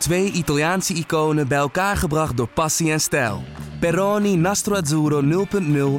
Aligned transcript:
Twee 0.00 0.32
Italiaanse 0.32 0.94
iconen 0.94 1.48
bij 1.48 1.58
elkaar 1.58 1.96
gebracht 1.96 2.36
door 2.36 2.48
passie 2.48 2.92
en 2.92 3.00
stijl. 3.00 3.42
Peroni 3.80 4.36
Nastro 4.36 4.74
Azzurro 4.74 5.46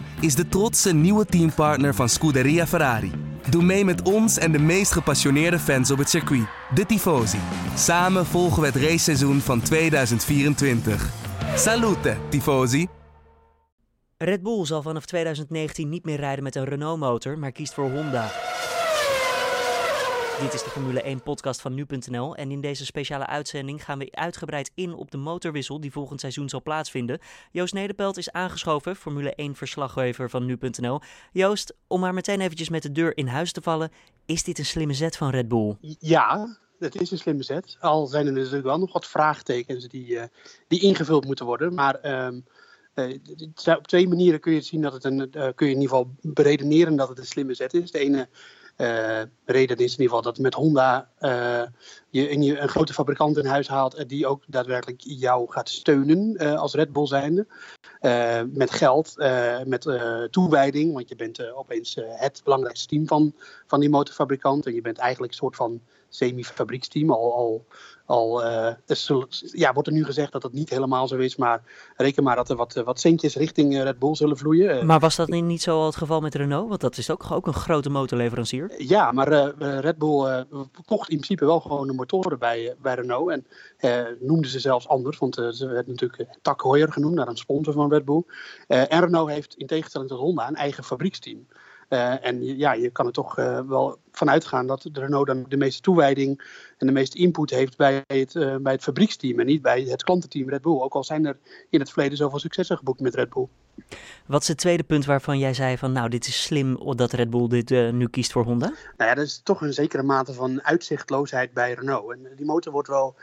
0.0 0.01 0.05
is 0.19 0.35
de 0.35 0.47
trotse 0.49 0.93
nieuwe 0.93 1.25
teampartner 1.25 1.95
van 1.95 2.09
Scuderia 2.09 2.67
Ferrari. 2.67 3.11
Doe 3.49 3.63
mee 3.63 3.85
met 3.85 4.01
ons 4.01 4.37
en 4.37 4.51
de 4.51 4.59
meest 4.59 4.91
gepassioneerde 4.91 5.59
fans 5.59 5.91
op 5.91 5.97
het 5.97 6.09
circuit, 6.09 6.47
de 6.73 6.85
Tifosi. 6.85 7.39
Samen 7.75 8.25
volgen 8.25 8.61
we 8.61 8.67
het 8.67 8.75
raceseizoen 8.75 9.39
van 9.39 9.61
2024. 9.61 11.09
Salute, 11.55 12.17
Tifosi! 12.29 12.87
Red 14.17 14.41
Bull 14.41 14.65
zal 14.65 14.81
vanaf 14.81 15.05
2019 15.05 15.89
niet 15.89 16.05
meer 16.05 16.19
rijden 16.19 16.43
met 16.43 16.55
een 16.55 16.65
Renault-motor, 16.65 17.37
maar 17.37 17.51
kiest 17.51 17.73
voor 17.73 17.91
Honda. 17.91 18.50
Dit 20.41 20.53
is 20.53 20.63
de 20.63 20.69
Formule 20.69 21.01
1 21.01 21.23
podcast 21.23 21.61
van 21.61 21.73
nu.nl 21.73 22.35
en 22.35 22.51
in 22.51 22.61
deze 22.61 22.85
speciale 22.85 23.25
uitzending 23.25 23.83
gaan 23.83 23.99
we 23.99 24.07
uitgebreid 24.11 24.71
in 24.75 24.93
op 24.93 25.11
de 25.11 25.17
motorwissel 25.17 25.79
die 25.79 25.91
volgend 25.91 26.19
seizoen 26.19 26.49
zal 26.49 26.61
plaatsvinden. 26.61 27.19
Joost 27.51 27.73
Nederpelt 27.73 28.17
is 28.17 28.31
aangeschoven, 28.31 28.95
Formule 28.95 29.35
1 29.35 29.55
verslaggever 29.55 30.29
van 30.29 30.45
nu.nl. 30.45 30.99
Joost, 31.31 31.73
om 31.87 31.99
maar 31.99 32.13
meteen 32.13 32.41
eventjes 32.41 32.69
met 32.69 32.81
de 32.81 32.91
deur 32.91 33.17
in 33.17 33.27
huis 33.27 33.51
te 33.51 33.61
vallen, 33.61 33.91
is 34.25 34.43
dit 34.43 34.59
een 34.59 34.65
slimme 34.65 34.93
zet 34.93 35.17
van 35.17 35.29
Red 35.29 35.47
Bull? 35.47 35.77
Ja, 35.99 36.57
het 36.79 37.01
is 37.01 37.11
een 37.11 37.17
slimme 37.17 37.43
zet. 37.43 37.77
Al 37.79 38.07
zijn 38.07 38.25
er 38.27 38.33
natuurlijk 38.33 38.63
wel 38.63 38.79
nog 38.79 38.93
wat 38.93 39.07
vraagtekens 39.07 39.87
die, 39.87 40.07
uh, 40.07 40.23
die 40.67 40.81
ingevuld 40.81 41.25
moeten 41.25 41.45
worden, 41.45 41.73
maar... 41.73 42.25
Um... 42.25 42.45
Uh, 42.95 43.15
op 43.77 43.87
twee 43.87 44.07
manieren 44.07 44.39
kun 44.39 44.53
je 44.53 44.61
zien 44.61 44.81
dat 44.81 44.93
het 44.93 45.03
een, 45.03 45.17
uh, 45.17 45.47
kun 45.55 45.67
je 45.67 45.73
in 45.73 45.81
ieder 45.81 45.97
geval 45.97 46.15
beredeneren 46.21 46.95
dat 46.95 47.09
het 47.09 47.17
een 47.17 47.25
slimme 47.25 47.53
zet 47.53 47.73
is. 47.73 47.91
De 47.91 47.99
ene 47.99 48.29
uh, 48.77 49.21
reden 49.45 49.77
is 49.77 49.93
in 49.93 50.01
ieder 50.01 50.05
geval 50.05 50.21
dat 50.21 50.37
met 50.37 50.53
Honda 50.53 51.09
uh, 51.19 51.63
je, 52.09 52.29
in 52.29 52.57
een 52.57 52.69
grote 52.69 52.93
fabrikant 52.93 53.37
in 53.37 53.45
huis 53.45 53.67
haalt 53.67 53.93
en 53.93 54.07
die 54.07 54.27
ook 54.27 54.43
daadwerkelijk 54.47 55.01
jou 55.01 55.51
gaat 55.51 55.69
steunen 55.69 56.37
als 56.57 56.73
Red 56.73 56.91
Bull 56.91 57.07
zijnde. 57.07 57.47
met 58.53 58.71
geld, 58.71 59.15
met 59.65 59.87
toewijding, 60.29 60.93
want 60.93 61.09
je 61.09 61.15
bent 61.15 61.53
opeens 61.53 61.97
het 61.99 62.41
belangrijkste 62.43 62.87
team 62.87 63.07
van, 63.07 63.33
van 63.71 63.79
die 63.79 63.89
motorfabrikant. 63.89 64.65
En 64.65 64.73
je 64.73 64.81
bent 64.81 64.97
eigenlijk 64.97 65.31
een 65.31 65.37
soort 65.37 65.55
van 65.55 65.81
semi-fabrieksteam. 66.09 67.11
Al, 67.11 67.33
al, 67.33 67.65
al 68.05 68.45
uh, 68.45 68.73
ja, 69.51 69.73
wordt 69.73 69.87
er 69.87 69.93
nu 69.93 70.05
gezegd 70.05 70.31
dat 70.31 70.41
dat 70.41 70.53
niet 70.53 70.69
helemaal 70.69 71.07
zo 71.07 71.17
is, 71.17 71.35
maar 71.35 71.63
reken 71.95 72.23
maar 72.23 72.35
dat 72.35 72.49
er 72.49 72.55
wat, 72.55 72.73
wat 72.73 72.99
centjes 72.99 73.35
richting 73.35 73.75
eh, 73.75 73.83
Red 73.83 73.99
Bull 73.99 74.15
zullen 74.15 74.37
vloeien. 74.37 74.85
Maar 74.85 74.99
was 74.99 75.15
dat 75.15 75.29
niet 75.29 75.61
zo 75.61 75.79
al 75.79 75.85
het 75.85 75.95
geval 75.95 76.21
met 76.21 76.35
Renault? 76.35 76.69
Want 76.69 76.81
dat 76.81 76.97
is 76.97 77.11
ook, 77.11 77.31
ook 77.31 77.47
een 77.47 77.53
grote 77.53 77.89
motorleverancier. 77.89 78.71
Ja, 78.77 79.11
maar 79.11 79.31
uh, 79.31 79.79
Red 79.79 79.97
Bull 79.97 80.45
kocht 80.85 81.09
in 81.09 81.15
principe 81.15 81.45
wel 81.45 81.59
gewoon 81.59 81.87
de 81.87 81.93
motoren 81.93 82.39
bij, 82.39 82.75
bij 82.81 82.95
Renault 82.95 83.29
en 83.31 83.45
noemde 84.19 84.47
ze 84.47 84.59
zelfs 84.59 84.87
anders, 84.87 85.17
want 85.17 85.35
ze 85.35 85.67
werd 85.67 85.87
natuurlijk 85.87 86.27
Tak 86.41 86.63
Heuer 86.63 86.91
genoemd, 86.91 87.15
naar 87.15 87.27
een 87.27 87.37
sponsor 87.37 87.73
van 87.73 87.91
Red 87.91 88.05
Bull. 88.05 88.23
en 88.67 88.99
Renault 88.99 89.29
heeft 89.29 89.55
in 89.55 89.67
tegenstelling 89.67 90.09
tot 90.09 90.19
Honda 90.19 90.47
een 90.47 90.55
eigen 90.55 90.83
fabrieksteam. 90.83 91.45
Uh, 91.93 92.25
en 92.25 92.57
ja, 92.57 92.73
je 92.73 92.89
kan 92.89 93.05
er 93.05 93.11
toch 93.11 93.39
uh, 93.39 93.59
wel 93.59 93.97
vanuit 94.11 94.45
gaan 94.45 94.67
dat 94.67 94.89
de 94.91 94.99
Renault 94.99 95.27
dan 95.27 95.45
de 95.47 95.57
meeste 95.57 95.81
toewijding 95.81 96.41
en 96.77 96.87
de 96.87 96.93
meeste 96.93 97.17
input 97.17 97.49
heeft 97.49 97.77
bij 97.77 98.03
het, 98.07 98.35
uh, 98.35 98.55
bij 98.55 98.73
het 98.73 98.83
fabrieksteam 98.83 99.39
en 99.39 99.45
niet 99.45 99.61
bij 99.61 99.81
het 99.81 100.03
klantenteam 100.03 100.49
Red 100.49 100.61
Bull. 100.61 100.79
Ook 100.79 100.93
al 100.93 101.03
zijn 101.03 101.25
er 101.25 101.37
in 101.69 101.79
het 101.79 101.91
verleden 101.91 102.17
zoveel 102.17 102.39
successen 102.39 102.77
geboekt 102.77 102.99
met 102.99 103.15
Red 103.15 103.29
Bull. 103.29 103.47
Wat 104.25 104.41
is 104.41 104.47
het 104.47 104.57
tweede 104.57 104.83
punt 104.83 105.05
waarvan 105.05 105.39
jij 105.39 105.53
zei 105.53 105.77
van 105.77 105.91
nou 105.91 106.09
dit 106.09 106.27
is 106.27 106.43
slim 106.43 106.95
dat 106.95 107.11
Red 107.11 107.29
Bull 107.29 107.47
dit 107.47 107.69
nu 107.69 108.07
kiest 108.07 108.31
voor 108.31 108.43
Honda? 108.43 108.67
Nou 108.97 109.09
ja, 109.09 109.15
dat 109.15 109.25
is 109.25 109.41
toch 109.43 109.61
een 109.61 109.73
zekere 109.73 110.03
mate 110.03 110.33
van 110.33 110.63
uitzichtloosheid 110.63 111.53
bij 111.53 111.73
Renault. 111.73 112.11
En 112.11 112.27
die 112.35 112.45
motor 112.45 112.71
wordt 112.71 112.87
wel 112.87 113.15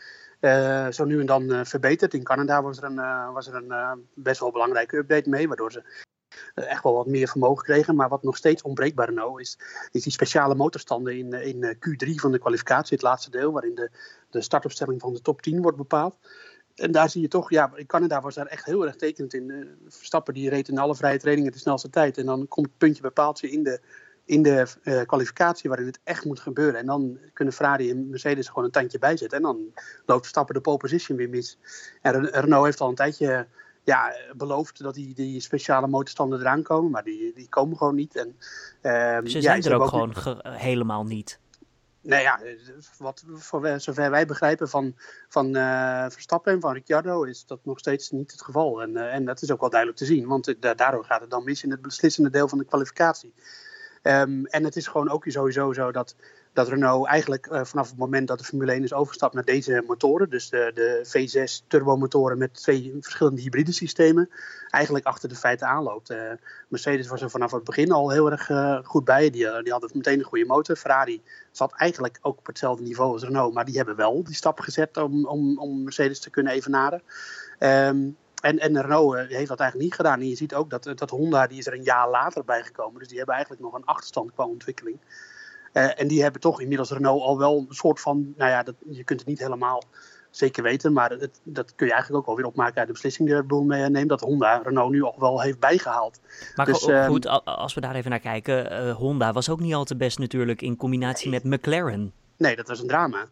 zo 0.91 1.05
nu 1.05 1.20
en 1.20 1.27
dan 1.27 1.66
verbeterd. 1.66 2.14
In 2.14 2.22
Canada 2.22 2.62
was 2.62 2.78
er 2.78 2.84
een, 2.84 3.32
was 3.32 3.47
er 3.47 3.55
een 3.55 4.06
best 4.14 4.41
wel 4.41 4.53
belangrijke 4.53 4.97
update 4.97 5.28
mee, 5.28 5.48
waardoor 5.48 5.72
ze 5.72 5.78
eh, 5.78 6.07
echt 6.54 6.82
wel 6.82 6.94
wat 6.94 7.06
meer 7.06 7.28
vermogen 7.28 7.64
kregen. 7.64 7.96
Maar 7.96 8.08
wat 8.08 8.22
nog 8.22 8.36
steeds 8.36 8.62
ontbreekt 8.62 8.97
bij 8.97 9.06
Renault 9.06 9.41
is, 9.41 9.59
is 9.91 10.03
die 10.03 10.12
speciale 10.12 10.54
motorstanden 10.54 11.16
in, 11.19 11.32
in 11.32 11.62
eh, 11.62 11.75
Q3 11.75 12.14
van 12.14 12.32
de 12.32 12.38
kwalificatie, 12.38 12.97
het 12.97 13.06
laatste 13.06 13.31
deel, 13.31 13.53
waarin 13.53 13.75
de, 13.75 13.91
de 14.31 14.41
startopstelling 14.41 15.00
van 15.00 15.12
de 15.12 15.20
top 15.20 15.42
10 15.42 15.62
wordt 15.62 15.76
bepaald. 15.76 16.16
En 16.75 16.92
daar 16.92 17.10
zie 17.10 17.20
je 17.20 17.28
toch, 17.28 17.50
ja, 17.50 17.72
in 17.75 17.86
Canada 17.86 18.20
was 18.20 18.34
daar 18.34 18.47
echt 18.47 18.64
heel 18.64 18.86
erg 18.86 18.97
tekenend 18.97 19.34
in. 19.34 19.76
Verstappen 19.88 20.34
die 20.34 20.48
reed 20.48 20.69
in 20.69 20.78
alle 20.78 20.94
vrije 20.94 21.19
trainingen 21.19 21.53
de 21.53 21.59
snelste 21.59 21.91
tijd. 21.91 22.19
En 22.19 22.26
dan 22.26 22.48
komt 22.48 22.66
het 22.66 22.78
puntje 22.78 23.03
bepaald 23.03 23.42
in 23.42 23.62
de, 23.62 23.80
in 24.25 24.42
de 24.42 24.66
kwalificatie 25.06 25.69
waarin 25.69 25.86
het 25.86 26.00
echt 26.04 26.25
moet 26.25 26.41
gebeuren. 26.41 26.80
En 26.80 26.86
dan 26.86 27.19
kunnen 27.32 27.54
Ferrari 27.54 27.91
en 27.91 28.09
Mercedes 28.09 28.48
gewoon 28.48 28.65
een 28.65 28.70
tandje 28.70 28.98
bijzetten. 28.98 29.38
En 29.38 29.44
dan 29.44 29.72
loopt 30.06 30.20
Verstappen 30.20 30.54
de 30.54 30.60
pole 30.60 30.76
position 30.76 31.16
weer 31.16 31.28
mis. 31.28 31.59
En 32.03 32.26
Renault 32.30 32.65
heeft 32.65 32.80
al 32.80 32.88
een 32.88 32.94
tijdje 32.94 33.47
ja, 33.88 34.15
beloofd 34.37 34.82
dat 34.82 34.94
die, 34.94 35.15
die 35.15 35.41
speciale 35.41 35.87
motorstanden 35.87 36.41
eraan 36.41 36.62
komen, 36.62 36.91
maar 36.91 37.04
die, 37.04 37.32
die 37.34 37.49
komen 37.49 37.76
gewoon 37.76 37.94
niet. 37.94 38.16
En, 38.16 38.37
uh, 38.82 39.19
Ze 39.31 39.41
zijn 39.41 39.62
ja, 39.62 39.71
er 39.71 39.81
ook 39.81 39.88
gewoon 39.88 40.15
helemaal 40.43 41.04
niet. 41.04 41.38
Nou 42.00 42.22
ja, 42.22 42.41
wat, 42.98 43.25
voor, 43.34 43.81
zover 43.81 44.10
wij 44.10 44.27
begrijpen 44.27 44.69
van, 44.69 44.94
van 45.28 45.56
uh, 45.56 46.06
Verstappen 46.09 46.53
en 46.53 46.60
van 46.60 46.72
Ricciardo 46.72 47.22
is 47.22 47.47
dat 47.47 47.59
nog 47.62 47.78
steeds 47.78 48.10
niet 48.10 48.31
het 48.32 48.43
geval. 48.43 48.82
En, 48.82 48.91
uh, 48.91 49.15
en 49.15 49.25
dat 49.25 49.43
is 49.43 49.50
ook 49.50 49.60
wel 49.60 49.71
duidelijk 49.71 50.00
te 50.00 50.06
zien, 50.06 50.27
want 50.27 50.54
daardoor 50.60 51.04
gaat 51.04 51.21
het 51.21 51.31
dan 51.31 51.44
mis 51.44 51.62
in 51.62 51.71
het 51.71 51.82
beslissende 51.82 52.31
deel 52.31 52.48
van 52.48 52.59
de 52.59 52.65
kwalificatie. 52.65 53.34
Um, 54.08 54.46
en 54.46 54.64
het 54.64 54.76
is 54.76 54.86
gewoon 54.86 55.10
ook 55.10 55.24
sowieso 55.26 55.72
zo 55.72 55.92
dat 55.92 56.14
dat 56.52 56.69
Renault 56.69 57.06
eigenlijk 57.06 57.46
uh, 57.46 57.64
vanaf 57.64 57.88
het 57.88 57.98
moment 57.98 58.28
dat 58.28 58.38
de 58.38 58.44
Formule 58.44 58.72
1 58.72 58.82
is 58.82 58.92
overgestapt 58.92 59.34
naar 59.34 59.44
deze 59.44 59.84
motoren, 59.86 60.30
dus 60.30 60.48
de, 60.48 60.70
de 60.74 61.06
V6 61.06 61.66
turbomotoren 61.66 62.38
met 62.38 62.54
twee 62.54 62.97
verschillende 63.00 63.41
hybride 63.41 63.72
systemen, 63.72 64.30
eigenlijk 64.70 65.04
achter 65.04 65.28
de 65.28 65.34
feiten 65.34 65.66
aanloopt. 65.66 66.10
Uh, 66.10 66.18
Mercedes 66.68 67.08
was 67.08 67.22
er 67.22 67.30
vanaf 67.30 67.50
het 67.50 67.64
begin 67.64 67.92
al 67.92 68.10
heel 68.10 68.30
erg 68.30 68.48
uh, 68.48 68.78
goed 68.82 69.04
bij. 69.04 69.30
Die, 69.30 69.62
die 69.62 69.72
hadden 69.72 69.91
meteen 69.92 70.18
een 70.18 70.24
goede 70.24 70.47
motor. 70.47 70.76
Ferrari 70.76 71.22
zat 71.50 71.72
eigenlijk 71.76 72.18
ook 72.22 72.38
op 72.38 72.47
hetzelfde 72.47 72.82
niveau 72.82 73.12
als 73.12 73.22
Renault, 73.22 73.54
maar 73.54 73.64
die 73.64 73.76
hebben 73.76 73.97
wel 73.97 74.24
die 74.24 74.34
stap 74.34 74.60
gezet 74.60 74.97
om, 74.97 75.26
om, 75.26 75.58
om 75.58 75.82
Mercedes 75.82 76.20
te 76.20 76.30
kunnen 76.30 76.52
evenaren. 76.52 77.02
Um, 77.58 78.16
en, 78.41 78.59
en 78.59 78.81
Renault 78.81 79.16
heeft 79.16 79.49
dat 79.49 79.60
eigenlijk 79.60 79.91
niet 79.91 79.94
gedaan. 79.94 80.21
En 80.21 80.28
je 80.28 80.37
ziet 80.37 80.54
ook 80.54 80.71
dat, 80.71 80.93
dat 80.94 81.10
Honda 81.10 81.47
die 81.47 81.59
is 81.59 81.66
er 81.66 81.75
een 81.75 81.82
jaar 81.82 82.10
later 82.10 82.44
bijgekomen. 82.44 82.99
Dus 82.99 83.09
die 83.09 83.16
hebben 83.16 83.34
eigenlijk 83.34 83.65
nog 83.65 83.75
een 83.75 83.84
achterstand 83.84 84.32
qua 84.32 84.44
ontwikkeling. 84.44 84.99
Uh, 85.72 86.00
en 86.00 86.09
die 86.09 86.22
hebben 86.22 86.41
toch 86.41 86.60
inmiddels 86.60 86.91
Renault 86.91 87.22
al 87.22 87.38
wel 87.38 87.66
een 87.69 87.75
soort 87.75 88.00
van, 88.00 88.34
nou 88.37 88.50
ja, 88.50 88.62
dat, 88.62 88.75
je 88.88 89.04
kunt 89.04 89.21
het 89.21 89.28
niet 89.28 89.38
helemaal 89.38 89.82
zeker 90.31 90.62
weten, 90.62 90.93
maar 90.93 91.10
het, 91.10 91.41
dat 91.43 91.75
kun 91.75 91.87
je 91.87 91.93
eigenlijk 91.93 92.22
ook 92.22 92.28
alweer 92.28 92.47
opmaken 92.47 92.77
uit 92.77 92.87
de 92.87 92.93
beslissing 92.93 93.28
die 93.28 93.37
Red 93.37 93.47
Bull 93.47 93.88
neemt, 93.88 94.09
dat 94.09 94.21
Honda 94.21 94.60
Renault 94.65 94.91
nu 94.91 95.03
al 95.03 95.15
wel 95.19 95.41
heeft 95.41 95.59
bijgehaald. 95.59 96.21
Maar 96.54 96.66
dus, 96.66 96.88
goed, 97.06 97.27
uh, 97.27 97.38
als 97.44 97.75
we 97.75 97.81
daar 97.81 97.94
even 97.94 98.10
naar 98.10 98.21
kijken, 98.21 98.72
uh, 98.72 98.94
Honda 98.94 99.32
was 99.32 99.48
ook 99.48 99.60
niet 99.60 99.75
al 99.75 99.84
te 99.84 99.97
best 99.97 100.19
natuurlijk 100.19 100.62
in 100.62 100.77
combinatie 100.77 101.31
met 101.31 101.44
McLaren. 101.44 102.12
Nee, 102.37 102.56
dat 102.56 102.69
was 102.69 102.81
een 102.81 102.87
drama. 102.87 103.28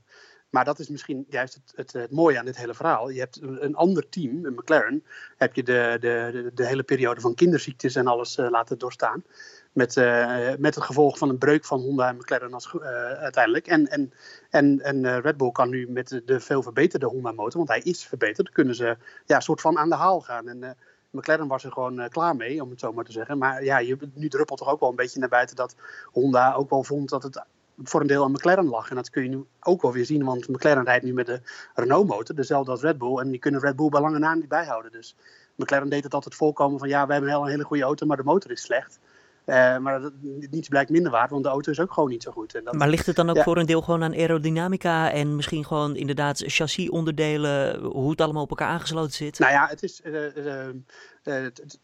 Maar 0.57 0.65
dat 0.65 0.79
is 0.79 0.89
misschien 0.89 1.27
juist 1.29 1.61
het, 1.75 1.93
het, 1.93 2.11
mooie 2.11 2.39
aan 2.39 2.45
dit 2.45 2.57
hele 2.57 2.75
verhaal. 2.75 3.09
Je 3.09 3.19
hebt 3.19 3.41
een 3.43 3.75
ander 3.75 4.09
team, 4.09 4.45
een 4.45 4.53
McLaren, 4.53 5.05
heb 5.37 5.55
je 5.55 5.63
de, 5.63 5.97
de, 6.01 6.51
de, 6.55 6.67
hele 6.67 6.83
periode 6.83 7.21
van 7.21 7.35
kinderziektes 7.35 7.95
en 7.95 8.07
alles 8.07 8.37
uh, 8.37 8.51
laten 8.51 8.79
doorstaan. 8.79 9.25
Met, 9.73 9.97
uh, 9.97 10.55
met 10.59 10.75
het 10.75 10.85
gevolg 10.85 11.19
van 11.19 11.29
een 11.29 11.39
breuk 11.39 11.65
van 11.65 11.81
Honda 11.81 12.09
en 12.09 12.17
McLaren 12.17 12.53
als, 12.53 12.73
uh, 12.75 12.83
uiteindelijk. 13.13 13.67
En, 13.67 13.87
en, 13.87 14.13
en, 14.51 14.81
en 14.81 15.21
Red 15.21 15.37
Bull 15.37 15.51
kan 15.51 15.69
nu 15.69 15.89
met 15.89 16.21
de 16.25 16.41
veel 16.41 16.63
verbeterde 16.63 17.07
Honda-motor, 17.07 17.57
want 17.57 17.69
hij 17.69 17.81
is 17.81 18.07
verbeterd, 18.07 18.51
kunnen 18.51 18.75
ze 18.75 18.97
ja, 19.25 19.41
soort 19.41 19.61
van 19.61 19.79
aan 19.79 19.89
de 19.89 19.95
haal 19.95 20.21
gaan. 20.21 20.49
En 20.49 20.77
McLaren 21.11 21.49
was 21.49 21.65
er 21.65 21.73
gewoon 21.73 22.09
klaar 22.09 22.37
mee, 22.37 22.63
om 22.63 22.71
het 22.71 22.81
zo 22.81 22.93
maar 22.93 23.05
te 23.05 23.13
zeggen. 23.13 23.39
Maar 23.39 23.65
ja, 23.65 23.79
je, 23.79 23.97
nu 24.15 24.29
druppelt 24.29 24.59
toch 24.59 24.71
ook 24.71 24.81
wel 24.81 24.91
een 24.91 24.97
beetje 24.97 25.21
naar 25.21 25.29
buiten 25.29 25.57
dat 25.57 25.77
Honda 26.05 26.53
ook 26.55 26.71
wel 26.71 26.85
vond 26.85 27.09
dat 27.09 27.23
het 27.23 27.45
voor 27.83 28.01
een 28.01 28.07
deel 28.07 28.25
aan 28.25 28.31
McLaren 28.31 28.69
lag. 28.69 28.91
En 28.91 28.97
dat 28.97 29.11
kun 29.11 29.23
je 29.23 29.29
nu 29.29 29.45
ook 29.61 29.83
wel 29.83 29.93
weer 29.93 30.05
zien, 30.05 30.25
want 30.25 30.49
McLaren 30.49 30.85
rijdt 30.85 31.05
nu 31.05 31.13
met 31.13 31.27
de 31.27 31.41
Renault-motor, 31.75 32.37
dezelfde 32.37 32.71
als 32.71 32.83
Red 32.83 32.99
Bull. 32.99 33.19
En 33.19 33.31
die 33.31 33.39
kunnen 33.39 33.61
Red 33.61 33.77
Bull 33.77 33.89
bij 33.89 34.01
lange 34.01 34.19
na 34.19 34.35
niet 34.35 34.49
bijhouden. 34.49 34.93
Dus 34.93 35.17
McLaren 35.57 35.89
deed 35.89 36.05
het 36.05 36.15
altijd 36.15 36.35
voorkomen 36.35 36.79
van 36.79 36.89
ja, 36.89 37.07
we 37.07 37.13
hebben 37.13 37.33
een 37.33 37.47
hele 37.47 37.65
goede 37.65 37.83
auto, 37.83 38.07
maar 38.07 38.17
de 38.17 38.23
motor 38.23 38.51
is 38.51 38.63
slecht. 38.63 38.99
Uh, 39.47 39.79
maar 39.79 40.01
dat, 40.01 40.13
niets 40.51 40.69
blijkt 40.69 40.91
minder 40.91 41.13
waard, 41.13 41.31
want 41.31 41.43
de 41.43 41.49
auto 41.49 41.71
is 41.71 41.81
ook 41.81 41.93
gewoon 41.93 42.09
niet 42.09 42.23
zo 42.23 42.31
goed. 42.31 42.55
En 42.55 42.65
dat, 42.65 42.75
maar 42.75 42.89
ligt 42.89 43.07
het 43.07 43.17
dan 43.17 43.31
ook 43.31 43.43
voor 43.43 43.57
een 43.57 43.67
deel 43.67 43.83
gewoon 43.83 44.03
aan 44.03 44.15
aerodynamica 44.15 45.13
en 45.13 45.37
misschien 45.37 45.65
gewoon 45.65 45.97
inderdaad 45.97 46.43
chassisonderdelen, 46.47 47.81
hoe 47.83 48.11
het 48.11 48.21
allemaal 48.21 48.43
op 48.43 48.51
elkaar 48.51 48.69
aangesloten 48.69 49.13
zit? 49.13 49.39
Nou 49.39 49.53
ja, 49.53 49.67
het 49.67 49.83
is 49.83 50.01
uh, 50.05 50.37
uh, 50.37 50.53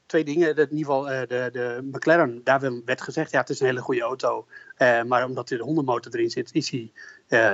twee 0.06 0.24
dingen. 0.24 0.48
In 0.48 0.76
ieder 0.76 0.76
geval 0.76 1.02
de, 1.04 1.48
de 1.52 1.80
McLaren, 1.92 2.40
daar 2.44 2.84
werd 2.84 3.00
gezegd, 3.00 3.30
ja 3.30 3.40
het 3.40 3.50
is 3.50 3.60
een 3.60 3.66
hele 3.66 3.80
goede 3.80 4.00
auto. 4.00 4.46
maar 5.06 5.24
omdat 5.24 5.50
er 5.50 5.58
de 5.58 5.64
hondenmotor 5.64 6.14
erin 6.14 6.30
zit, 6.30 6.50
is 6.52 6.70
hij 6.70 6.92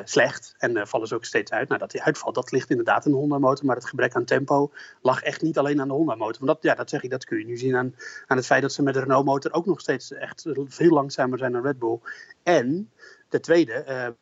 slecht. 0.05 0.55
En 0.58 0.88
vallen 0.88 1.08
ze 1.08 1.14
ook 1.14 1.25
steeds 1.25 1.50
uit. 1.50 1.69
Nou, 1.69 1.81
dat 1.81 1.93
hij 1.93 2.00
uitvalt, 2.00 2.35
dat 2.35 2.52
ligt 2.52 2.70
inderdaad 2.70 3.06
aan 3.06 3.12
de 3.12 3.19
Honda-motor. 3.19 3.67
Maar 3.67 3.76
het 3.76 3.87
gebrek 3.87 4.14
aan 4.14 4.25
tempo 4.25 4.73
lag 5.02 5.23
echt 5.23 5.43
niet 5.43 5.58
alleen 5.58 5.81
aan 5.81 5.88
de 5.88 5.94
Honda-motor. 5.94 6.44
Want 6.44 6.46
dat, 6.46 6.62
ja, 6.62 6.75
dat 6.75 6.90
zeg 6.90 7.02
ik, 7.02 7.11
dat 7.11 7.25
kun 7.25 7.38
je 7.38 7.44
nu 7.44 7.56
zien 7.56 7.76
aan, 7.76 7.94
aan 8.26 8.37
het 8.37 8.46
feit 8.46 8.62
dat 8.62 8.73
ze 8.73 8.82
met 8.82 8.94
de 8.94 9.00
Renault-motor 9.00 9.52
ook 9.52 9.67
nog 9.67 9.81
steeds 9.81 10.12
echt 10.12 10.46
veel 10.67 10.90
langzamer 10.90 11.38
zijn 11.38 11.52
dan 11.52 11.62
Red 11.62 11.79
Bull. 11.79 11.99
En 12.43 12.90
de 13.29 13.40
tweede, 13.40 14.14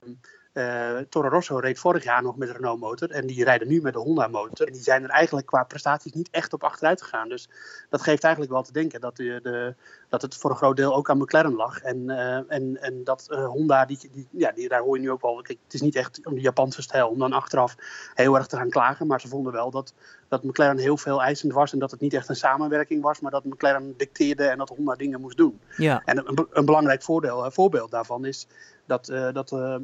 uh, 0.57 0.99
Toro 1.09 1.29
Rosso 1.29 1.59
reed 1.59 1.79
vorig 1.79 2.05
jaar 2.05 2.23
nog 2.23 2.37
met 2.37 2.49
de 2.49 2.55
Renault 2.55 2.81
motor 2.81 3.11
en 3.11 3.27
die 3.27 3.45
rijden 3.45 3.69
nu 3.69 3.81
met 3.81 3.93
de 3.93 3.99
Honda 3.99 4.27
motor. 4.27 4.67
En 4.67 4.73
die 4.73 4.83
zijn 4.83 5.03
er 5.03 5.11
eigenlijk 5.11 5.47
qua 5.47 5.65
prestaties 5.65 6.13
niet 6.13 6.29
echt 6.31 6.53
op 6.53 6.65
achteruit 6.65 7.03
gegaan. 7.03 7.29
Dus 7.29 7.49
dat 7.91 8.03
geeft 8.03 8.23
eigenlijk 8.23 8.53
wel 8.53 8.63
te 8.63 8.73
denken 8.73 9.01
dat, 9.01 9.17
de, 9.17 9.41
de 9.43 9.75
dat 10.09 10.23
het 10.23 10.37
voor 10.37 10.51
een 10.51 10.57
groot 10.57 10.77
deel 10.77 10.95
ook 10.95 11.11
aan 11.11 11.19
McLaren 11.19 11.55
lag. 11.55 11.81
En, 11.81 12.03
uh, 12.07 12.53
en, 12.53 12.83
en 12.83 13.05
dat 13.05 13.27
uh, 13.31 13.47
Honda, 13.47 13.85
die, 13.85 13.99
die, 14.13 14.29
ja, 14.31 14.53
die, 14.53 14.69
daar 14.69 14.81
hoor 14.81 14.97
je 14.97 15.03
nu 15.03 15.11
ook 15.11 15.23
wel. 15.23 15.43
Kijk, 15.43 15.59
het 15.65 15.75
is 15.75 15.81
niet 15.81 15.97
echt 15.97 16.21
om 16.27 16.35
de 16.35 16.41
Japanse 16.41 16.83
stijl 16.83 17.09
om 17.09 17.19
dan 17.19 17.33
achteraf 17.33 17.77
heel 18.15 18.37
erg 18.37 18.47
te 18.47 18.57
gaan 18.57 18.71
klagen. 18.71 19.07
Maar 19.07 19.21
ze 19.21 19.29
vonden 19.29 19.53
wel 19.53 19.71
dat, 19.71 19.95
dat 20.29 20.43
McLaren 20.43 20.79
heel 20.79 20.97
veel 20.97 21.23
eisend 21.23 21.53
was. 21.53 21.73
En 21.73 21.79
dat 21.79 21.91
het 21.91 22.01
niet 22.01 22.15
echt 22.15 22.29
een 22.29 22.37
samenwerking 22.37 23.03
was, 23.03 23.21
maar 23.21 23.31
dat 23.31 23.45
McLaren 23.45 23.95
dicteerde 23.97 24.45
en 24.45 24.59
dat 24.59 24.69
Honda 24.69 24.95
dingen 24.95 25.21
moest 25.21 25.37
doen. 25.37 25.61
Ja. 25.77 26.03
En 26.05 26.19
een, 26.19 26.47
een 26.51 26.65
belangrijk 26.65 27.03
voordeel, 27.03 27.51
voorbeeld 27.51 27.91
daarvan 27.91 28.25
is 28.25 28.47
dat, 28.87 29.09
uh, 29.09 29.33
dat 29.33 29.53
uh, 29.53 29.75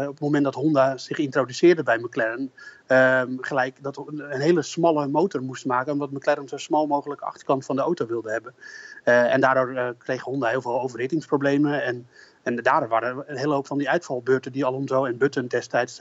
op 0.00 0.12
het 0.12 0.20
moment 0.20 0.44
dat 0.44 0.54
Honda 0.54 0.96
zich 0.96 1.18
introduceerde 1.18 1.82
bij 1.82 1.98
McLaren, 1.98 2.52
uh, 2.88 3.22
gelijk 3.40 3.82
dat 3.82 4.04
een 4.06 4.40
hele 4.40 4.62
smalle 4.62 5.06
motor 5.06 5.42
moest 5.42 5.66
maken, 5.66 5.92
omdat 5.92 6.10
McLaren 6.10 6.48
zo 6.48 6.56
smal 6.56 6.86
mogelijk 6.86 7.20
achterkant 7.20 7.64
van 7.64 7.76
de 7.76 7.82
auto 7.82 8.06
wilde 8.06 8.30
hebben. 8.30 8.54
en 9.04 9.40
daardoor 9.40 9.94
kreeg 9.98 10.22
Honda 10.22 10.48
heel 10.48 10.62
veel 10.62 10.80
overhittingsproblemen. 10.80 11.82
En, 11.82 12.06
en 12.42 12.56
daardoor 12.56 12.88
waren 12.88 13.24
een 13.26 13.36
hele 13.36 13.54
hoop 13.54 13.66
van 13.66 13.78
die 13.78 13.90
uitvalbeurten 13.90 14.52
die 14.52 14.64
Alonso 14.64 15.04
en 15.04 15.18
Button 15.18 15.46
destijds 15.46 16.00